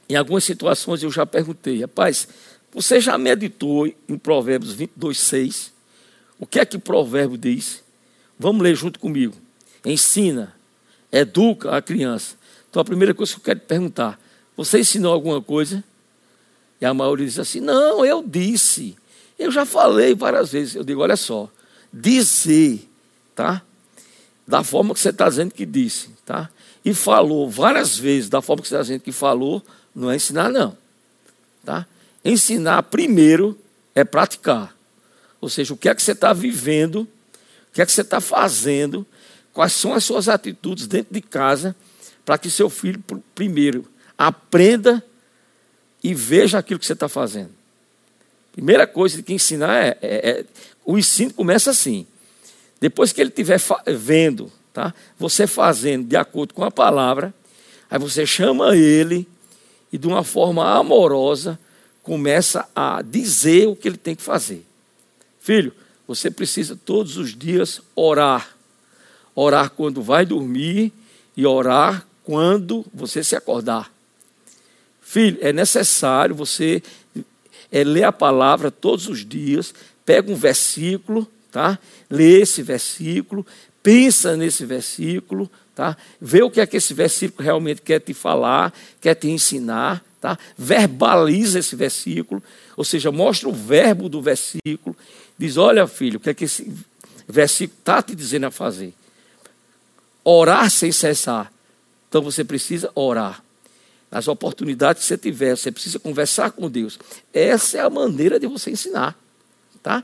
em 0.10 0.16
algumas 0.16 0.44
situações, 0.44 1.04
eu 1.04 1.12
já 1.12 1.28
perguntei, 1.28 1.82
rapaz, 1.82 2.28
você 2.74 3.00
já 3.00 3.20
meditou 3.20 3.86
em 3.86 4.18
Provérbios 4.18 4.74
22, 4.74 5.20
6? 5.20 5.72
O 6.40 6.48
que 6.48 6.60
é 6.60 6.66
que 6.66 6.76
o 6.76 6.80
provérbio 6.80 7.38
diz? 7.38 7.84
Vamos 8.40 8.64
ler 8.64 8.76
junto 8.76 9.00
comigo. 9.00 9.36
Ensina, 9.86 10.56
educa 11.12 11.76
a 11.76 11.82
criança. 11.82 12.38
Então 12.70 12.82
a 12.82 12.86
primeira 12.86 13.14
coisa 13.14 13.34
que 13.34 13.40
eu 13.40 13.44
quero 13.44 13.60
te 13.60 13.66
perguntar: 13.66 14.18
você 14.56 14.80
ensinou 14.80 15.14
alguma 15.14 15.42
coisa? 15.42 15.84
E 16.80 16.86
a 16.86 16.94
maioria 16.94 17.26
diz 17.26 17.38
assim: 17.38 17.60
não, 17.60 18.06
eu 18.06 18.24
disse. 18.26 18.96
Eu 19.38 19.52
já 19.52 19.66
falei 19.66 20.16
várias 20.16 20.52
vezes. 20.54 20.76
Eu 20.76 20.84
digo: 20.86 21.02
olha 21.02 21.18
só, 21.18 21.50
dizer, 21.92 22.90
tá? 23.36 23.62
Da 24.48 24.64
forma 24.64 24.94
que 24.94 25.00
você 25.00 25.10
está 25.10 25.28
dizendo 25.28 25.54
que 25.54 25.66
disse, 25.66 26.10
tá? 26.26 26.50
E 26.84 26.94
falou 26.94 27.50
várias 27.50 27.98
vezes 27.98 28.30
da 28.30 28.42
forma 28.42 28.62
que 28.62 28.68
você 28.68 28.76
está 28.76 28.82
dizendo 28.82 29.02
que 29.02 29.12
falou, 29.12 29.62
não 29.94 30.10
é 30.10 30.16
ensinar, 30.16 30.50
não. 30.50 30.76
Tá? 31.64 31.86
Ensinar 32.24 32.84
primeiro 32.84 33.58
é 33.94 34.04
praticar. 34.04 34.76
Ou 35.42 35.50
seja, 35.50 35.74
o 35.74 35.78
que 35.78 35.90
é 35.90 35.94
que 35.94 36.02
você 36.02 36.14
está 36.14 36.34
vivendo, 36.34 37.08
o 37.72 37.76
que 37.76 37.82
é 37.82 37.86
que 37.86 37.92
você 37.92 38.02
está 38.02 38.20
fazendo, 38.20 39.06
quais 39.54 39.74
são 39.74 39.94
as 39.94 40.04
suas 40.04 40.28
atitudes 40.28 40.88
dentro 40.88 41.14
de 41.14 41.22
casa, 41.22 41.76
para 42.26 42.38
que 42.38 42.50
seu 42.50 42.70
filho, 42.70 43.04
primeiro, 43.34 43.86
aprenda 44.18 45.04
e 46.04 46.14
veja 46.14 46.58
aquilo 46.58 46.80
que 46.80 46.86
você 46.86 46.94
está 46.94 47.10
fazendo. 47.10 47.52
Primeira 48.52 48.86
coisa 48.86 49.22
que 49.22 49.34
ensinar 49.34 49.86
é, 49.86 49.98
é, 50.02 50.30
é, 50.30 50.46
o 50.86 50.98
ensino 50.98 51.34
começa 51.34 51.72
assim. 51.72 52.06
Depois 52.80 53.12
que 53.12 53.22
ele 53.22 53.30
estiver 53.30 53.60
vendo, 53.96 54.52
tá? 54.74 54.94
Você 55.18 55.46
fazendo 55.46 56.08
de 56.08 56.16
acordo 56.16 56.54
com 56.54 56.64
a 56.64 56.72
palavra, 56.72 57.34
aí 57.90 58.00
você 58.00 58.26
chama 58.26 58.76
ele 58.76 59.28
e 59.92 59.98
de 59.98 60.08
uma 60.08 60.24
forma 60.24 60.78
amorosa 60.78 61.60
começa 62.04 62.68
a 62.76 63.02
dizer 63.02 63.68
o 63.68 63.76
que 63.76 63.88
ele 63.88 63.98
tem 63.98 64.16
que 64.16 64.22
fazer. 64.22 64.66
Filho, 65.40 65.74
você 66.10 66.32
precisa 66.32 66.76
todos 66.76 67.18
os 67.18 67.38
dias 67.38 67.84
orar. 67.96 68.58
Orar 69.36 69.70
quando 69.70 70.02
vai 70.02 70.26
dormir 70.26 70.92
e 71.38 71.46
orar 71.46 72.04
quando 72.24 72.84
você 72.92 73.24
se 73.24 73.36
acordar. 73.36 73.94
Filho, 75.00 75.38
é 75.40 75.54
necessário 75.54 76.34
você 76.34 76.82
é, 77.72 77.84
ler 77.84 78.06
a 78.06 78.12
palavra 78.12 78.72
todos 78.72 79.08
os 79.08 79.24
dias, 79.24 79.72
pega 80.04 80.32
um 80.32 80.36
versículo, 80.36 81.28
tá? 81.52 81.78
Lê 82.10 82.42
esse 82.42 82.64
versículo, 82.64 83.46
pensa 83.84 84.36
nesse 84.36 84.66
versículo, 84.66 85.48
tá? 85.76 85.96
Vê 86.20 86.42
o 86.42 86.50
que 86.50 86.60
é 86.60 86.66
que 86.66 86.78
esse 86.78 86.96
versículo 86.96 87.44
realmente 87.44 87.84
quer 87.84 88.00
te 88.00 88.16
falar, 88.16 88.74
quer 89.00 89.14
te 89.14 89.30
ensinar, 89.30 90.04
tá? 90.20 90.40
Verbaliza 90.58 91.60
esse 91.60 91.76
versículo, 91.76 92.42
ou 92.76 92.84
seja, 92.84 93.12
mostra 93.12 93.48
o 93.48 93.54
verbo 93.54 94.10
do 94.10 94.20
versículo 94.20 94.96
Diz: 95.40 95.58
Olha, 95.58 95.88
filho, 95.88 96.18
o 96.18 96.20
que 96.20 96.30
é 96.30 96.34
que 96.34 96.44
esse 96.44 96.72
versículo 97.28 97.80
está 97.80 98.04
te 98.04 98.14
dizendo 98.14 98.46
a 98.46 98.52
fazer? 98.52 98.94
Orar 100.24 100.70
sem 100.70 100.92
cessar. 100.92 101.52
Então 102.08 102.22
você 102.22 102.44
precisa 102.44 102.92
orar. 102.94 103.44
Nas 104.12 104.28
oportunidades 104.28 105.04
que 105.04 105.08
você 105.08 105.18
tiver, 105.18 105.56
você 105.56 105.72
precisa 105.72 105.98
conversar 105.98 106.52
com 106.52 106.70
Deus. 106.70 107.00
Essa 107.34 107.78
é 107.78 107.82
a 107.82 107.90
maneira 107.90 108.40
de 108.40 108.48
você 108.48 108.72
ensinar. 108.72 109.18
Tá? 109.82 110.04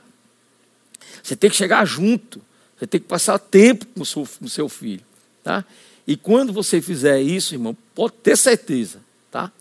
Você 1.22 1.36
tem 1.36 1.50
que 1.50 1.56
chegar 1.56 1.86
junto. 1.86 2.42
Você 2.78 2.88
tem 2.88 3.02
que 3.02 3.08
passar 3.08 3.38
tempo 3.38 3.86
com 3.88 4.02
o 4.02 4.06
seu, 4.06 4.26
com 4.40 4.46
o 4.46 4.50
seu 4.50 4.70
filho. 4.70 5.04
Tá? 5.44 5.66
E 6.08 6.16
quando 6.16 6.54
você 6.54 6.82
fizer 6.82 7.20
isso, 7.20 7.56
irmão, 7.56 7.76
pode 7.94 8.14
ter 8.22 8.38
certeza. 8.38 9.02
Tá? 9.32 9.52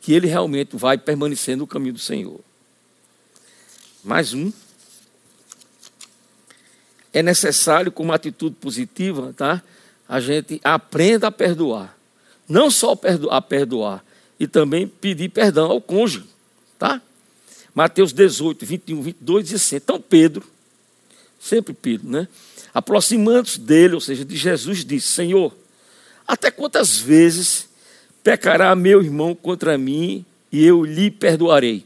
que 0.00 0.12
ele 0.12 0.26
realmente 0.26 0.76
vai 0.76 0.96
permanecer 0.96 1.56
no 1.56 1.66
caminho 1.66 1.94
do 1.94 1.98
Senhor. 1.98 2.40
Mais 4.02 4.32
um. 4.32 4.50
É 7.12 7.22
necessário, 7.22 7.90
com 7.90 8.02
uma 8.02 8.14
atitude 8.14 8.56
positiva, 8.60 9.34
tá? 9.36 9.62
a 10.08 10.20
gente 10.20 10.60
aprenda 10.64 11.26
a 11.26 11.32
perdoar. 11.32 11.96
Não 12.48 12.70
só 12.70 12.98
a 13.30 13.42
perdoar, 13.42 14.02
e 14.40 14.46
também 14.46 14.86
pedir 14.86 15.28
perdão 15.28 15.70
ao 15.70 15.80
cônjuge. 15.80 16.26
Tá? 16.78 17.02
Mateus 17.74 18.12
18, 18.12 18.64
21, 18.64 19.02
22 19.02 19.44
diz 19.44 19.54
assim: 19.54 19.76
então 19.76 20.00
Pedro, 20.00 20.44
sempre 21.38 21.74
Pedro, 21.74 22.08
né? 22.08 22.26
Aproximando-se 22.72 23.60
dele, 23.60 23.94
ou 23.94 24.00
seja, 24.00 24.24
de 24.24 24.36
Jesus, 24.36 24.84
disse: 24.84 25.08
Senhor, 25.08 25.54
até 26.26 26.50
quantas 26.50 26.98
vezes 26.98 27.68
pecará 28.22 28.74
meu 28.74 29.02
irmão 29.02 29.34
contra 29.34 29.76
mim 29.76 30.24
e 30.50 30.64
eu 30.64 30.84
lhe 30.84 31.10
perdoarei? 31.10 31.84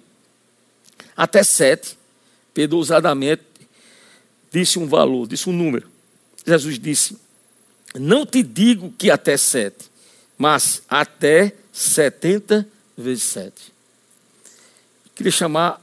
Até 1.16 1.42
sete. 1.42 1.98
Pedro 2.54 2.76
ousadamente 2.76 3.42
disse 4.52 4.78
um 4.78 4.86
valor, 4.86 5.26
disse 5.26 5.48
um 5.48 5.52
número. 5.52 5.88
Jesus 6.46 6.78
disse: 6.78 7.16
Não 7.94 8.26
te 8.26 8.42
digo 8.42 8.92
que 8.92 9.10
até 9.10 9.36
sete, 9.36 9.90
mas 10.36 10.82
até 10.88 11.54
setenta 11.72 12.68
vezes 12.96 13.24
sete. 13.24 13.72
Queria 15.14 15.32
chamar 15.32 15.82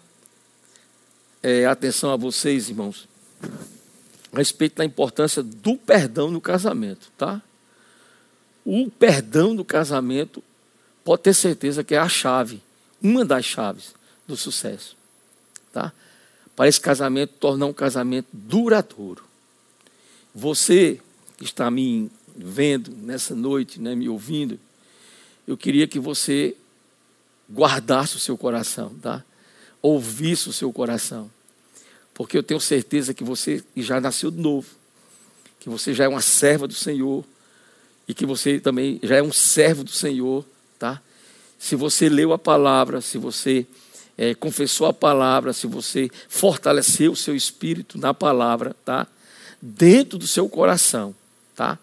é, 1.42 1.66
atenção 1.66 2.12
a 2.12 2.16
vocês, 2.16 2.70
irmãos, 2.70 3.08
a 4.32 4.38
respeito 4.38 4.78
da 4.78 4.86
importância 4.86 5.42
do 5.42 5.76
perdão 5.76 6.30
no 6.30 6.42
casamento, 6.42 7.12
tá? 7.18 7.42
O 8.66 8.90
perdão 8.92 9.54
no 9.54 9.66
casamento 9.66 10.44
pode 11.04 11.24
ter 11.24 11.34
certeza 11.34 11.84
que 11.84 11.96
é 11.96 11.98
a 11.98 12.10
chave, 12.10 12.62
uma 13.02 13.26
das 13.26 13.46
chaves 13.46 13.96
do 14.28 14.36
sucesso, 14.36 14.96
tá? 15.72 15.92
Para 16.60 16.68
esse 16.68 16.82
casamento 16.82 17.36
tornar 17.40 17.68
um 17.68 17.74
casamento 17.74 18.28
duradouro. 18.34 19.24
Você 20.36 21.00
que 21.38 21.46
está 21.46 21.72
me 21.72 22.12
vendo 22.36 22.92
nessa 22.92 23.34
noite, 23.34 23.80
né, 23.80 23.96
me 23.96 24.10
ouvindo, 24.10 24.60
eu 25.48 25.56
queria 25.56 25.88
que 25.88 26.02
você 26.02 26.58
guardasse 27.50 28.18
o 28.18 28.20
seu 28.20 28.38
coração, 28.38 28.94
tá? 29.02 29.24
Ouvisse 29.82 30.50
o 30.50 30.52
seu 30.52 30.70
coração. 30.74 31.32
Porque 32.14 32.38
eu 32.38 32.44
tenho 32.44 32.60
certeza 32.60 33.14
que 33.14 33.24
você 33.24 33.64
já 33.78 34.02
nasceu 34.02 34.30
de 34.30 34.42
novo, 34.42 34.68
que 35.62 35.70
você 35.70 35.94
já 35.94 36.04
é 36.04 36.08
uma 36.10 36.22
serva 36.22 36.68
do 36.68 36.74
Senhor 36.74 37.24
e 38.06 38.14
que 38.14 38.26
você 38.26 38.60
também 38.60 39.00
já 39.02 39.16
é 39.16 39.24
um 39.24 39.32
servo 39.32 39.82
do 39.82 39.92
Senhor, 39.92 40.44
tá? 40.78 41.02
Se 41.58 41.78
você 41.78 42.10
leu 42.10 42.34
a 42.34 42.38
palavra, 42.38 43.00
se 43.00 43.18
você 43.18 43.66
é, 44.22 44.36
confessou 44.36 44.86
a 44.86 44.92
palavra, 44.92 45.54
se 45.54 45.66
você 45.66 46.12
fortaleceu 46.28 47.14
o 47.14 47.16
seu 47.16 47.34
espírito 47.34 47.98
na 47.98 48.14
palavra, 48.14 48.76
tá? 48.84 49.08
Dentro 49.62 50.18
do 50.18 50.28
seu 50.28 50.50
coração, 50.50 51.16
tá? 51.56 51.80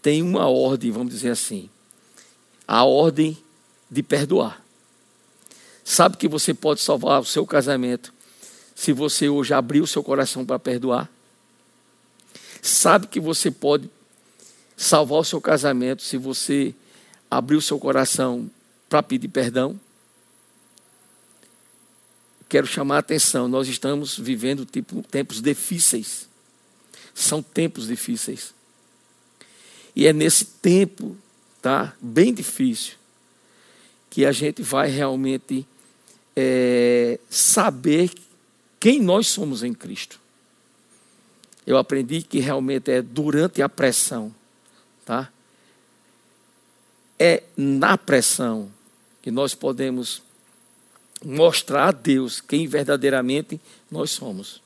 Tem 0.00 0.22
uma 0.22 0.48
ordem, 0.48 0.90
vamos 0.90 1.12
dizer 1.12 1.28
assim 1.28 1.68
a 2.66 2.82
ordem 2.82 3.36
de 3.90 4.02
perdoar. 4.02 4.64
Sabe 5.84 6.16
que 6.16 6.26
você 6.26 6.54
pode 6.54 6.80
salvar 6.80 7.20
o 7.20 7.26
seu 7.26 7.46
casamento 7.46 8.12
se 8.74 8.90
você 8.90 9.28
hoje 9.28 9.52
abrir 9.52 9.82
o 9.82 9.86
seu 9.86 10.02
coração 10.02 10.46
para 10.46 10.58
perdoar? 10.58 11.10
Sabe 12.62 13.06
que 13.06 13.20
você 13.20 13.50
pode 13.50 13.88
salvar 14.74 15.20
o 15.20 15.24
seu 15.24 15.42
casamento 15.42 16.02
se 16.02 16.16
você 16.16 16.74
abrir 17.30 17.56
o 17.56 17.62
seu 17.62 17.78
coração 17.78 18.50
para 18.88 19.02
pedir 19.02 19.28
perdão? 19.28 19.78
Quero 22.48 22.66
chamar 22.66 22.96
a 22.96 22.98
atenção, 23.00 23.48
nós 23.48 23.68
estamos 23.68 24.18
vivendo 24.18 24.64
tipo, 24.64 25.02
tempos 25.02 25.40
difíceis. 25.40 26.28
São 27.14 27.42
tempos 27.42 27.86
difíceis. 27.86 28.54
E 29.94 30.06
é 30.06 30.12
nesse 30.12 30.44
tempo 30.44 31.16
tá? 31.66 31.92
Bem 32.00 32.32
difícil. 32.32 32.94
Que 34.08 34.24
a 34.24 34.30
gente 34.30 34.62
vai 34.62 34.88
realmente 34.88 35.66
é, 36.36 37.18
saber 37.28 38.12
quem 38.78 39.02
nós 39.02 39.26
somos 39.26 39.64
em 39.64 39.74
Cristo. 39.74 40.20
Eu 41.66 41.76
aprendi 41.76 42.22
que 42.22 42.38
realmente 42.38 42.88
é 42.92 43.02
durante 43.02 43.60
a 43.62 43.68
pressão, 43.68 44.32
tá? 45.04 45.28
É 47.18 47.42
na 47.56 47.98
pressão 47.98 48.70
que 49.20 49.32
nós 49.32 49.56
podemos 49.56 50.22
mostrar 51.24 51.88
a 51.88 51.92
Deus 51.92 52.40
quem 52.40 52.66
verdadeiramente 52.66 53.60
nós 53.90 54.10
somos. 54.10 54.62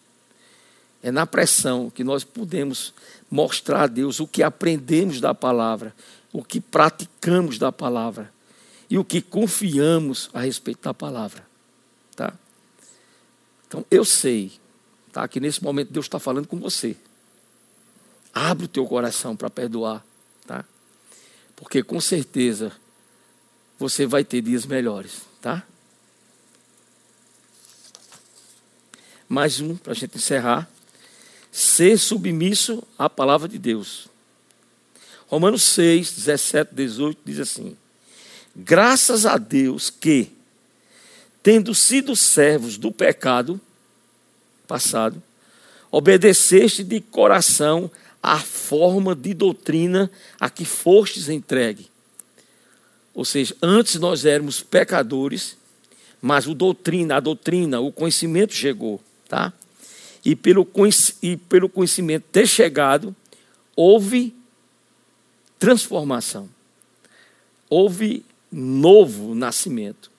É 1.03 1.11
na 1.11 1.27
pressão 1.27 1.89
que 1.89 2.05
nós 2.05 2.25
podemos 2.25 2.93
mostrar 3.31 3.85
a 3.85 3.87
Deus 3.87 4.21
o 4.21 4.27
que 4.27 4.43
aprendemos 4.43 5.21
da 5.21 5.35
palavra 5.35 5.95
o 6.33 6.43
que 6.43 6.61
praticamos 6.61 7.59
da 7.59 7.73
palavra 7.73 8.33
e 8.89 8.99
o 8.99 9.05
que 9.05 9.21
confiamos 9.21 10.31
a 10.33 10.41
respeito 10.41 10.83
da 10.83 10.95
palavra. 10.95 11.45
Tá? 12.15 12.33
Então, 13.67 13.85
eu 13.91 14.05
sei 14.05 14.53
tá, 15.13 15.27
que 15.29 15.41
nesse 15.41 15.63
momento 15.63 15.93
Deus 15.93 16.07
está 16.07 16.19
falando 16.19 16.47
com 16.47 16.59
você. 16.59 16.97
Abre 18.33 18.67
o 18.67 18.69
teu 18.69 18.87
coração 18.87 19.37
para 19.37 19.51
perdoar. 19.51 20.05
Tá? 20.47 20.65
Porque 21.57 21.83
com 21.83 22.01
certeza 22.01 22.73
você 23.79 24.07
vai 24.07 24.25
ter 24.25 24.41
dias 24.41 24.67
melhores. 24.67 25.23
Tá? 25.41 25.65
Mais 29.31 29.61
um, 29.61 29.77
para 29.77 29.93
a 29.93 29.95
gente 29.95 30.17
encerrar. 30.17 30.69
Ser 31.53 31.97
submisso 31.97 32.83
à 32.99 33.09
palavra 33.09 33.47
de 33.47 33.61
Deus. 33.61 34.09
Romanos 35.29 35.63
6, 35.63 36.17
17, 36.17 36.75
18 36.75 37.21
diz 37.25 37.39
assim: 37.39 37.77
Graças 38.57 39.25
a 39.27 39.39
Deus 39.39 39.89
que, 39.89 40.33
tendo 41.45 41.77
sido 41.77 42.17
servos 42.17 42.77
do 42.77 42.91
pecado 42.91 43.61
passado, 44.67 45.23
obedeceste 45.93 46.83
de 46.83 47.01
coração 47.01 47.89
à 48.21 48.37
forma 48.41 49.15
de 49.15 49.33
doutrina 49.33 50.11
a 50.41 50.51
que 50.51 50.65
fostes 50.65 51.29
entregue. 51.29 51.89
Ou 53.15 53.25
seja, 53.25 53.57
antes 53.63 53.95
nós 53.95 54.25
éramos 54.25 54.61
pecadores, 54.61 55.57
mas 56.21 56.49
o 56.49 56.55
doutrina, 56.55 57.19
a 57.19 57.21
doutrina, 57.21 57.79
o 57.79 57.93
conhecimento 57.93 58.55
chegou, 58.55 59.01
tá? 59.31 59.53
E 60.25 60.35
pelo, 60.35 60.69
e 61.23 61.37
pelo 61.37 61.69
conhecimento 61.69 62.25
ter 62.33 62.47
chegado, 62.47 63.15
houve 63.77 64.35
transformação. 65.59 66.51
Houve 67.71 68.25
novo 68.51 69.35
nascimento. 69.35 70.11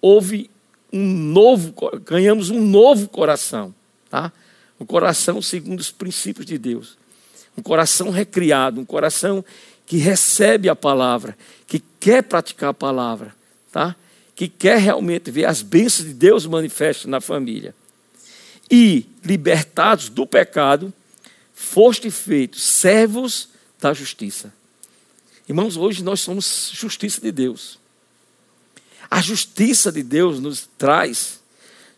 Houve 0.00 0.50
um 0.92 1.02
novo, 1.02 1.74
ganhamos 2.04 2.50
um 2.50 2.60
novo 2.60 3.08
coração, 3.08 3.74
tá? 4.10 4.30
Um 4.78 4.84
coração 4.84 5.40
segundo 5.40 5.80
os 5.80 5.90
princípios 5.90 6.44
de 6.44 6.58
Deus. 6.58 6.98
Um 7.56 7.62
coração 7.62 8.10
recriado, 8.10 8.78
um 8.78 8.84
coração 8.84 9.42
que 9.86 9.96
recebe 9.96 10.68
a 10.68 10.76
palavra, 10.76 11.36
que 11.66 11.82
quer 11.98 12.22
praticar 12.22 12.70
a 12.70 12.74
palavra, 12.74 13.34
tá? 13.72 13.96
Que 14.36 14.48
quer 14.48 14.78
realmente 14.78 15.30
ver 15.30 15.46
as 15.46 15.62
bênçãos 15.62 16.06
de 16.06 16.14
Deus 16.14 16.46
manifestas 16.46 17.06
na 17.06 17.20
família. 17.20 17.74
E 18.70 19.06
libertados 19.24 20.08
do 20.08 20.26
pecado, 20.26 20.92
foste 21.52 22.10
feitos 22.10 22.62
servos 22.62 23.48
da 23.80 23.92
justiça. 23.92 24.52
Irmãos, 25.48 25.76
hoje 25.76 26.02
nós 26.02 26.20
somos 26.20 26.70
justiça 26.72 27.20
de 27.20 27.30
Deus. 27.30 27.78
A 29.10 29.20
justiça 29.20 29.92
de 29.92 30.02
Deus 30.02 30.40
nos 30.40 30.68
traz, 30.78 31.40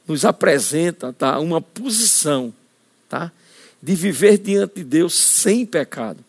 nos 0.06 0.24
apresenta 0.24 1.12
tá, 1.12 1.38
uma 1.38 1.60
posição 1.60 2.52
tá, 3.08 3.30
de 3.80 3.94
viver 3.94 4.38
diante 4.38 4.76
de 4.76 4.84
Deus 4.84 5.14
sem 5.14 5.64
pecado. 5.64 6.24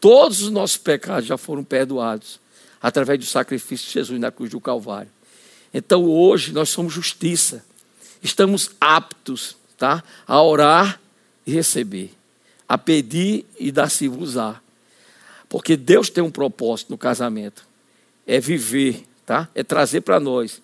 Todos 0.00 0.40
os 0.40 0.50
nossos 0.50 0.78
pecados 0.78 1.26
já 1.26 1.36
foram 1.36 1.62
perdoados 1.62 2.40
através 2.80 3.18
do 3.18 3.26
sacrifício 3.26 3.86
de 3.86 3.92
Jesus 3.92 4.18
na 4.18 4.30
cruz 4.30 4.50
do 4.50 4.60
Calvário. 4.60 5.10
Então 5.72 6.04
hoje 6.04 6.52
nós 6.52 6.70
somos 6.70 6.92
justiça. 6.92 7.64
Estamos 8.22 8.70
aptos 8.80 9.56
tá, 9.76 10.02
a 10.26 10.42
orar 10.42 11.00
e 11.46 11.52
receber, 11.52 12.12
a 12.68 12.76
pedir 12.76 13.46
e 13.58 13.72
dar-se-vos 13.72 14.36
a 14.36 14.60
porque 15.50 15.76
Deus 15.76 16.08
tem 16.08 16.22
um 16.22 16.30
propósito 16.30 16.90
no 16.90 16.96
casamento. 16.96 17.66
É 18.24 18.38
viver, 18.38 19.04
tá? 19.26 19.48
É 19.52 19.64
trazer 19.64 20.00
para 20.02 20.20
nós 20.20 20.62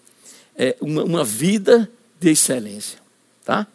é 0.54 0.76
uma, 0.80 1.02
uma 1.02 1.24
vida 1.24 1.90
de 2.18 2.30
excelência, 2.30 2.98
tá? 3.44 3.66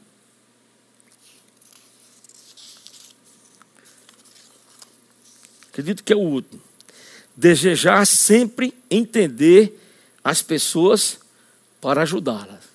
Acredito 5.69 6.03
que 6.03 6.13
é 6.13 6.15
o 6.15 6.19
último. 6.19 6.61
Desejar 7.35 8.07
sempre 8.07 8.73
entender 8.89 9.79
as 10.23 10.41
pessoas 10.41 11.19
para 11.81 12.03
ajudá-las. 12.03 12.70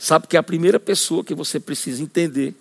Sabe 0.00 0.26
que 0.26 0.36
a 0.38 0.42
primeira 0.42 0.80
pessoa 0.80 1.22
que 1.22 1.34
você 1.34 1.60
precisa 1.60 2.02
entender 2.02 2.54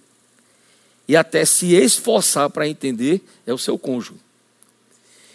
e 1.07 1.15
até 1.15 1.45
se 1.45 1.73
esforçar 1.73 2.49
para 2.49 2.67
entender 2.67 3.21
é 3.47 3.53
o 3.53 3.57
seu 3.57 3.79
cônjuge. 3.79 4.19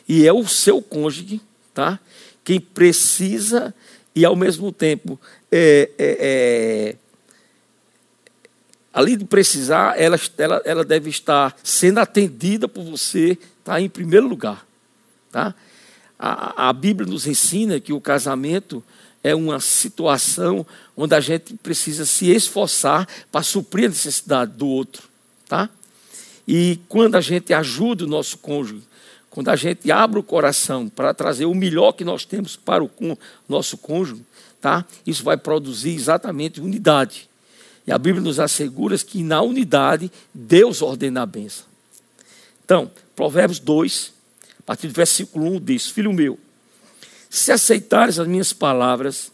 E 0.07 0.29
é 0.29 0.33
o 0.33 0.47
seu 0.47 0.83
cônjuge, 0.83 1.41
tá? 1.73 1.99
Quem 2.45 2.61
precisa 2.61 3.75
e 4.15 4.23
ao 4.23 4.37
mesmo 4.37 4.71
tempo 4.71 5.19
é, 5.51 5.91
é, 5.99 6.19
é, 6.21 6.97
além 8.93 9.17
de 9.17 9.25
precisar, 9.25 9.99
ela, 9.99 10.21
ela, 10.37 10.63
ela 10.67 10.85
deve 10.85 11.09
estar 11.09 11.57
sendo 11.65 12.01
atendida 12.01 12.69
por 12.69 12.85
você, 12.85 13.39
tá? 13.65 13.81
Em 13.81 13.89
primeiro 13.89 14.29
lugar, 14.29 14.67
tá? 15.33 15.55
A, 16.19 16.69
a 16.69 16.73
Bíblia 16.75 17.11
nos 17.11 17.27
ensina 17.27 17.81
que 17.81 17.95
o 17.95 18.01
casamento 18.01 18.85
é 19.25 19.35
uma 19.35 19.59
situação 19.59 20.67
onde 20.95 21.15
a 21.15 21.21
gente 21.21 21.55
precisa 21.55 22.05
se 22.05 22.31
esforçar 22.31 23.09
para 23.33 23.43
suprir 23.43 23.87
a 23.87 23.89
necessidade 23.89 24.53
do 24.53 24.69
outro, 24.69 25.09
tá? 25.49 25.71
E 26.47 26.79
quando 26.91 27.15
a 27.15 27.23
gente 27.23 27.55
ajuda 27.55 28.05
o 28.05 28.07
nosso 28.07 28.37
cônjuge, 28.37 28.83
quando 29.31 29.49
a 29.49 29.57
gente 29.57 29.91
abre 29.91 30.21
o 30.21 30.23
coração 30.23 30.91
para 30.91 31.15
trazer 31.15 31.47
o 31.47 31.55
melhor 31.55 31.93
que 31.93 32.05
nós 32.05 32.27
temos 32.27 32.55
para 32.55 32.85
o 32.85 32.91
nosso 33.49 33.79
cônjuge, 33.79 34.23
tá? 34.61 34.85
Isso 35.07 35.25
vai 35.25 35.39
produzir 35.39 35.95
exatamente 35.95 36.61
unidade. 36.61 37.29
E 37.87 37.93
a 37.93 37.99
Bíblia 37.99 38.23
nos 38.23 38.39
assegura 38.39 38.97
que 38.99 39.23
na 39.23 39.41
unidade 39.41 40.13
Deus 40.33 40.83
ordena 40.83 41.23
a 41.23 41.27
bênção. 41.27 41.65
Então, 42.65 42.91
Provérbios 43.17 43.59
2, 43.59 44.13
a 44.59 44.63
partir 44.63 44.87
do 44.89 44.95
versículo 44.95 45.47
1 45.57 45.61
diz: 45.61 45.89
Filho 45.89 46.13
meu, 46.13 46.39
se 47.35 47.51
aceitares 47.51 48.21
as 48.21 48.29
minhas 48.29 48.53
palavras 48.53 49.33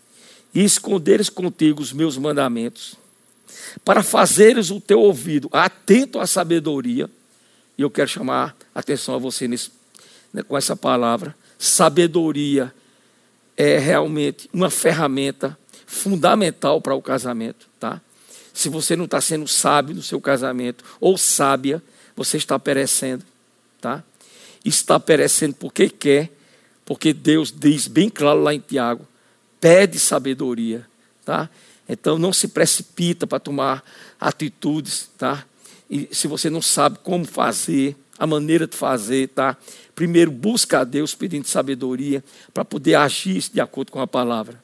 e 0.54 0.64
esconderes 0.64 1.28
contigo 1.28 1.82
os 1.82 1.92
meus 1.92 2.16
mandamentos, 2.16 2.94
para 3.84 4.02
fazeres 4.02 4.70
o 4.70 4.80
teu 4.80 5.00
ouvido 5.00 5.50
atento 5.52 6.18
à 6.18 6.26
sabedoria, 6.26 7.10
e 7.76 7.82
eu 7.82 7.90
quero 7.90 8.08
chamar 8.08 8.56
a 8.74 8.80
atenção 8.80 9.14
a 9.14 9.18
você 9.18 9.46
nesse, 9.46 9.70
né, 10.32 10.42
com 10.42 10.56
essa 10.56 10.74
palavra, 10.74 11.36
sabedoria 11.58 12.72
é 13.54 13.78
realmente 13.78 14.48
uma 14.50 14.70
ferramenta 14.70 15.58
fundamental 15.86 16.80
para 16.80 16.94
o 16.94 17.02
casamento, 17.02 17.66
tá? 17.78 18.00
Se 18.54 18.70
você 18.70 18.96
não 18.96 19.04
está 19.04 19.20
sendo 19.20 19.46
sábio 19.46 19.94
no 19.94 20.02
seu 20.02 20.22
casamento, 20.22 20.82
ou 20.98 21.18
sábia, 21.18 21.82
você 22.16 22.38
está 22.38 22.58
perecendo, 22.58 23.26
tá? 23.78 24.02
Está 24.64 24.98
perecendo 24.98 25.54
porque 25.54 25.90
quer, 25.90 26.30
porque 26.90 27.12
Deus 27.12 27.54
diz 27.56 27.86
bem 27.86 28.10
claro 28.10 28.42
lá 28.42 28.52
em 28.52 28.58
Tiago, 28.58 29.06
pede 29.60 29.96
sabedoria, 29.96 30.84
tá? 31.24 31.48
Então 31.88 32.18
não 32.18 32.32
se 32.32 32.48
precipita 32.48 33.28
para 33.28 33.38
tomar 33.38 33.84
atitudes, 34.20 35.08
tá? 35.16 35.44
E 35.88 36.08
se 36.10 36.26
você 36.26 36.50
não 36.50 36.60
sabe 36.60 36.98
como 37.04 37.24
fazer, 37.24 37.94
a 38.18 38.26
maneira 38.26 38.66
de 38.66 38.76
fazer, 38.76 39.28
tá? 39.28 39.56
Primeiro 39.94 40.32
busca 40.32 40.80
a 40.80 40.84
Deus 40.84 41.14
pedindo 41.14 41.46
sabedoria 41.46 42.24
para 42.52 42.64
poder 42.64 42.96
agir 42.96 43.40
de 43.52 43.60
acordo 43.60 43.92
com 43.92 44.00
a 44.00 44.06
palavra 44.08 44.60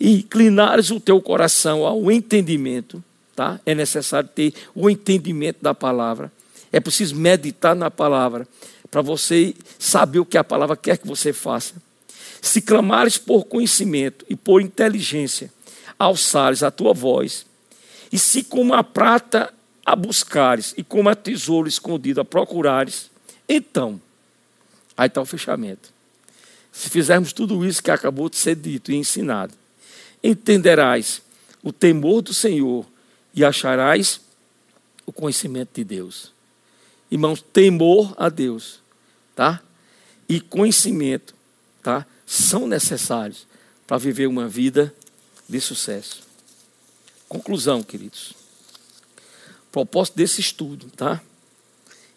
e 0.00 0.14
inclinares 0.14 0.90
o 0.90 0.98
teu 0.98 1.22
coração 1.22 1.86
ao 1.86 2.10
entendimento, 2.10 3.00
tá? 3.36 3.60
É 3.64 3.76
necessário 3.76 4.28
ter 4.28 4.52
o 4.74 4.90
entendimento 4.90 5.58
da 5.62 5.72
palavra. 5.72 6.32
É 6.72 6.80
preciso 6.80 7.14
meditar 7.14 7.76
na 7.76 7.92
palavra 7.92 8.44
para 8.92 9.00
você 9.00 9.54
saber 9.78 10.18
o 10.18 10.26
que 10.26 10.36
a 10.36 10.44
palavra 10.44 10.76
quer 10.76 10.98
que 10.98 11.06
você 11.06 11.32
faça. 11.32 11.76
Se 12.42 12.60
clamares 12.60 13.16
por 13.16 13.46
conhecimento 13.46 14.22
e 14.28 14.36
por 14.36 14.60
inteligência, 14.60 15.50
alçares 15.98 16.62
a 16.62 16.70
tua 16.70 16.92
voz, 16.92 17.46
e 18.12 18.18
se 18.18 18.44
como 18.44 18.74
a 18.74 18.84
prata 18.84 19.52
a 19.84 19.96
buscares 19.96 20.74
e 20.76 20.84
como 20.84 21.08
a 21.08 21.14
tesouro 21.14 21.66
escondido 21.66 22.20
a 22.20 22.24
procurares, 22.24 23.10
então, 23.48 23.98
aí 24.94 25.06
está 25.06 25.22
o 25.22 25.24
fechamento. 25.26 25.90
Se 26.70 26.90
fizermos 26.90 27.32
tudo 27.32 27.64
isso 27.64 27.82
que 27.82 27.90
acabou 27.90 28.28
de 28.28 28.36
ser 28.36 28.56
dito 28.56 28.92
e 28.92 28.96
ensinado, 28.96 29.54
entenderás 30.22 31.22
o 31.62 31.72
temor 31.72 32.20
do 32.20 32.34
Senhor 32.34 32.84
e 33.34 33.42
acharás 33.42 34.20
o 35.06 35.12
conhecimento 35.12 35.70
de 35.76 35.82
Deus. 35.82 36.30
Irmãos, 37.10 37.40
temor 37.40 38.14
a 38.18 38.28
Deus, 38.28 38.81
tá? 39.34 39.62
E 40.28 40.40
conhecimento, 40.40 41.34
tá? 41.82 42.06
São 42.26 42.66
necessários 42.66 43.46
para 43.86 43.98
viver 43.98 44.26
uma 44.26 44.48
vida 44.48 44.94
de 45.48 45.60
sucesso. 45.60 46.22
Conclusão, 47.28 47.82
queridos. 47.82 48.34
Propósito 49.70 50.16
desse 50.16 50.40
estudo, 50.40 50.90
tá? 50.96 51.20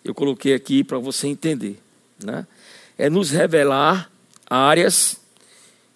Eu 0.03 0.13
coloquei 0.13 0.53
aqui 0.53 0.83
para 0.83 0.99
você 0.99 1.27
entender, 1.27 1.81
né? 2.23 2.45
É 2.97 3.09
nos 3.09 3.31
revelar 3.31 4.09
áreas 4.49 5.17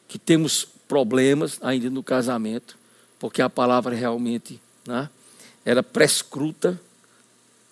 que 0.07 0.17
temos 0.17 0.67
problemas 0.87 1.59
ainda 1.61 1.89
no 1.89 2.01
casamento, 2.01 2.77
porque 3.19 3.41
a 3.41 3.49
palavra 3.49 3.95
realmente 3.95 4.59
né, 4.85 5.09
ela 5.63 5.83
prescruta 5.83 6.81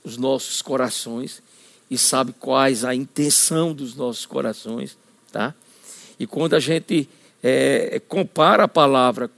os 0.04 0.18
nossos 0.18 0.62
corações 0.62 1.42
e 1.90 1.98
sabe 1.98 2.34
quais 2.34 2.84
a 2.84 2.94
intenção 2.94 3.74
dos 3.74 3.96
nossos 3.96 4.26
corações, 4.26 4.98
tá? 5.32 5.54
E 6.20 6.28
quando 6.28 6.56
a 6.56 6.60
gente 6.60 7.10
é, 7.42 8.02
compara 8.08 8.64
a 8.64 8.68
palavra, 8.68 9.30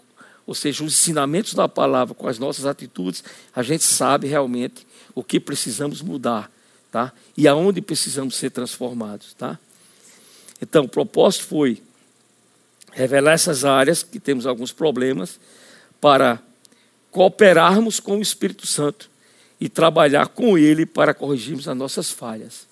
ou 0.47 0.56
seja, 0.56 0.84
os 0.84 0.93
ensinamentos 0.93 1.54
da 1.54 1.68
palavra 1.68 2.16
com 2.16 2.28
as 2.28 2.39
nossas 2.39 2.66
atitudes, 2.66 3.24
a 3.56 3.62
gente 3.62 3.84
sabe 3.84 4.28
realmente 4.28 4.88
o 5.14 5.24
que 5.24 5.39
precisamos 5.39 6.02
mudar, 6.02 6.52
tá? 6.91 7.14
E 7.38 7.47
aonde 7.47 7.82
precisamos 7.82 8.36
ser 8.36 8.50
transformados, 8.50 9.34
tá? 9.34 9.60
Então, 10.62 10.86
o 10.86 10.89
propósito 10.89 11.45
foi 11.45 11.82
revelar 12.91 13.34
essas 13.34 13.64
áreas 13.64 14.04
que 14.04 14.20
temos 14.20 14.45
alguns 14.45 14.72
problemas 14.72 15.39
para 16.02 16.39
cooperarmos 17.12 18.00
com 18.00 18.18
o 18.18 18.22
Espírito 18.22 18.66
Santo 18.66 19.09
e 19.60 19.68
trabalhar 19.68 20.28
com 20.28 20.57
ele 20.57 20.86
para 20.86 21.14
corrigirmos 21.14 21.68
as 21.68 21.76
nossas 21.76 22.10
falhas. 22.10 22.68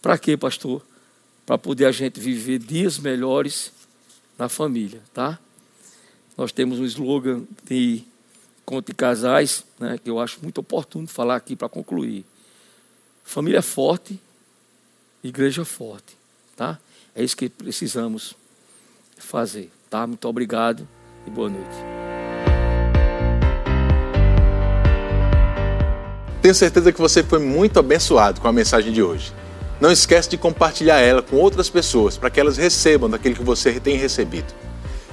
Para 0.00 0.18
quê, 0.18 0.36
pastor? 0.36 0.84
Para 1.46 1.56
poder 1.56 1.86
a 1.86 1.92
gente 1.92 2.18
viver 2.18 2.58
dias 2.58 2.98
melhores 2.98 3.72
na 4.38 4.48
família, 4.48 5.00
tá? 5.14 5.38
Nós 6.36 6.50
temos 6.50 6.80
um 6.80 6.84
slogan 6.84 7.44
de 7.64 8.02
conto 8.64 8.86
de 8.86 8.94
casais, 8.94 9.64
né, 9.78 9.98
que 10.02 10.08
eu 10.08 10.18
acho 10.18 10.38
muito 10.42 10.58
oportuno 10.58 11.06
falar 11.06 11.36
aqui 11.36 11.54
para 11.54 11.68
concluir. 11.68 12.24
Família 13.24 13.62
forte, 13.62 14.18
igreja 15.22 15.64
forte, 15.64 16.16
tá? 16.56 16.78
É 17.14 17.22
isso 17.22 17.36
que 17.36 17.48
precisamos 17.48 18.34
fazer. 19.18 19.70
Tá? 19.88 20.06
Muito 20.06 20.26
obrigado 20.26 20.88
e 21.26 21.30
boa 21.30 21.50
noite. 21.50 22.11
Tenho 26.42 26.56
certeza 26.56 26.90
que 26.90 27.00
você 27.00 27.22
foi 27.22 27.38
muito 27.38 27.78
abençoado 27.78 28.40
com 28.40 28.48
a 28.48 28.52
mensagem 28.52 28.92
de 28.92 29.00
hoje. 29.00 29.32
Não 29.80 29.92
esqueça 29.92 30.28
de 30.28 30.36
compartilhar 30.36 30.98
ela 30.98 31.22
com 31.22 31.36
outras 31.36 31.70
pessoas 31.70 32.16
para 32.18 32.30
que 32.30 32.40
elas 32.40 32.56
recebam 32.56 33.08
daquilo 33.08 33.36
que 33.36 33.44
você 33.44 33.78
tem 33.78 33.96
recebido. 33.96 34.52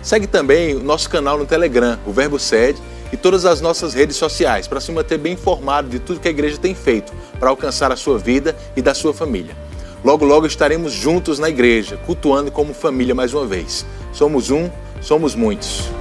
Segue 0.01 0.25
também 0.25 0.75
o 0.75 0.83
nosso 0.83 1.07
canal 1.07 1.37
no 1.37 1.45
Telegram, 1.45 1.99
o 2.03 2.11
Verbo 2.11 2.39
Sede, 2.39 2.81
e 3.13 3.17
todas 3.17 3.45
as 3.45 3.61
nossas 3.61 3.93
redes 3.93 4.15
sociais 4.15 4.67
para 4.67 4.81
se 4.81 4.91
manter 4.91 5.19
bem 5.19 5.33
informado 5.33 5.87
de 5.87 5.99
tudo 5.99 6.19
que 6.19 6.27
a 6.27 6.31
igreja 6.31 6.57
tem 6.57 6.73
feito 6.73 7.13
para 7.39 7.49
alcançar 7.49 7.91
a 7.91 7.95
sua 7.95 8.17
vida 8.17 8.57
e 8.75 8.81
da 8.81 8.95
sua 8.95 9.13
família. 9.13 9.55
Logo, 10.03 10.25
logo 10.25 10.47
estaremos 10.47 10.93
juntos 10.93 11.37
na 11.37 11.49
igreja, 11.49 11.95
cultuando 12.07 12.51
como 12.51 12.73
família 12.73 13.13
mais 13.13 13.35
uma 13.35 13.45
vez. 13.45 13.85
Somos 14.11 14.49
um, 14.49 14.67
somos 14.99 15.35
muitos. 15.35 15.91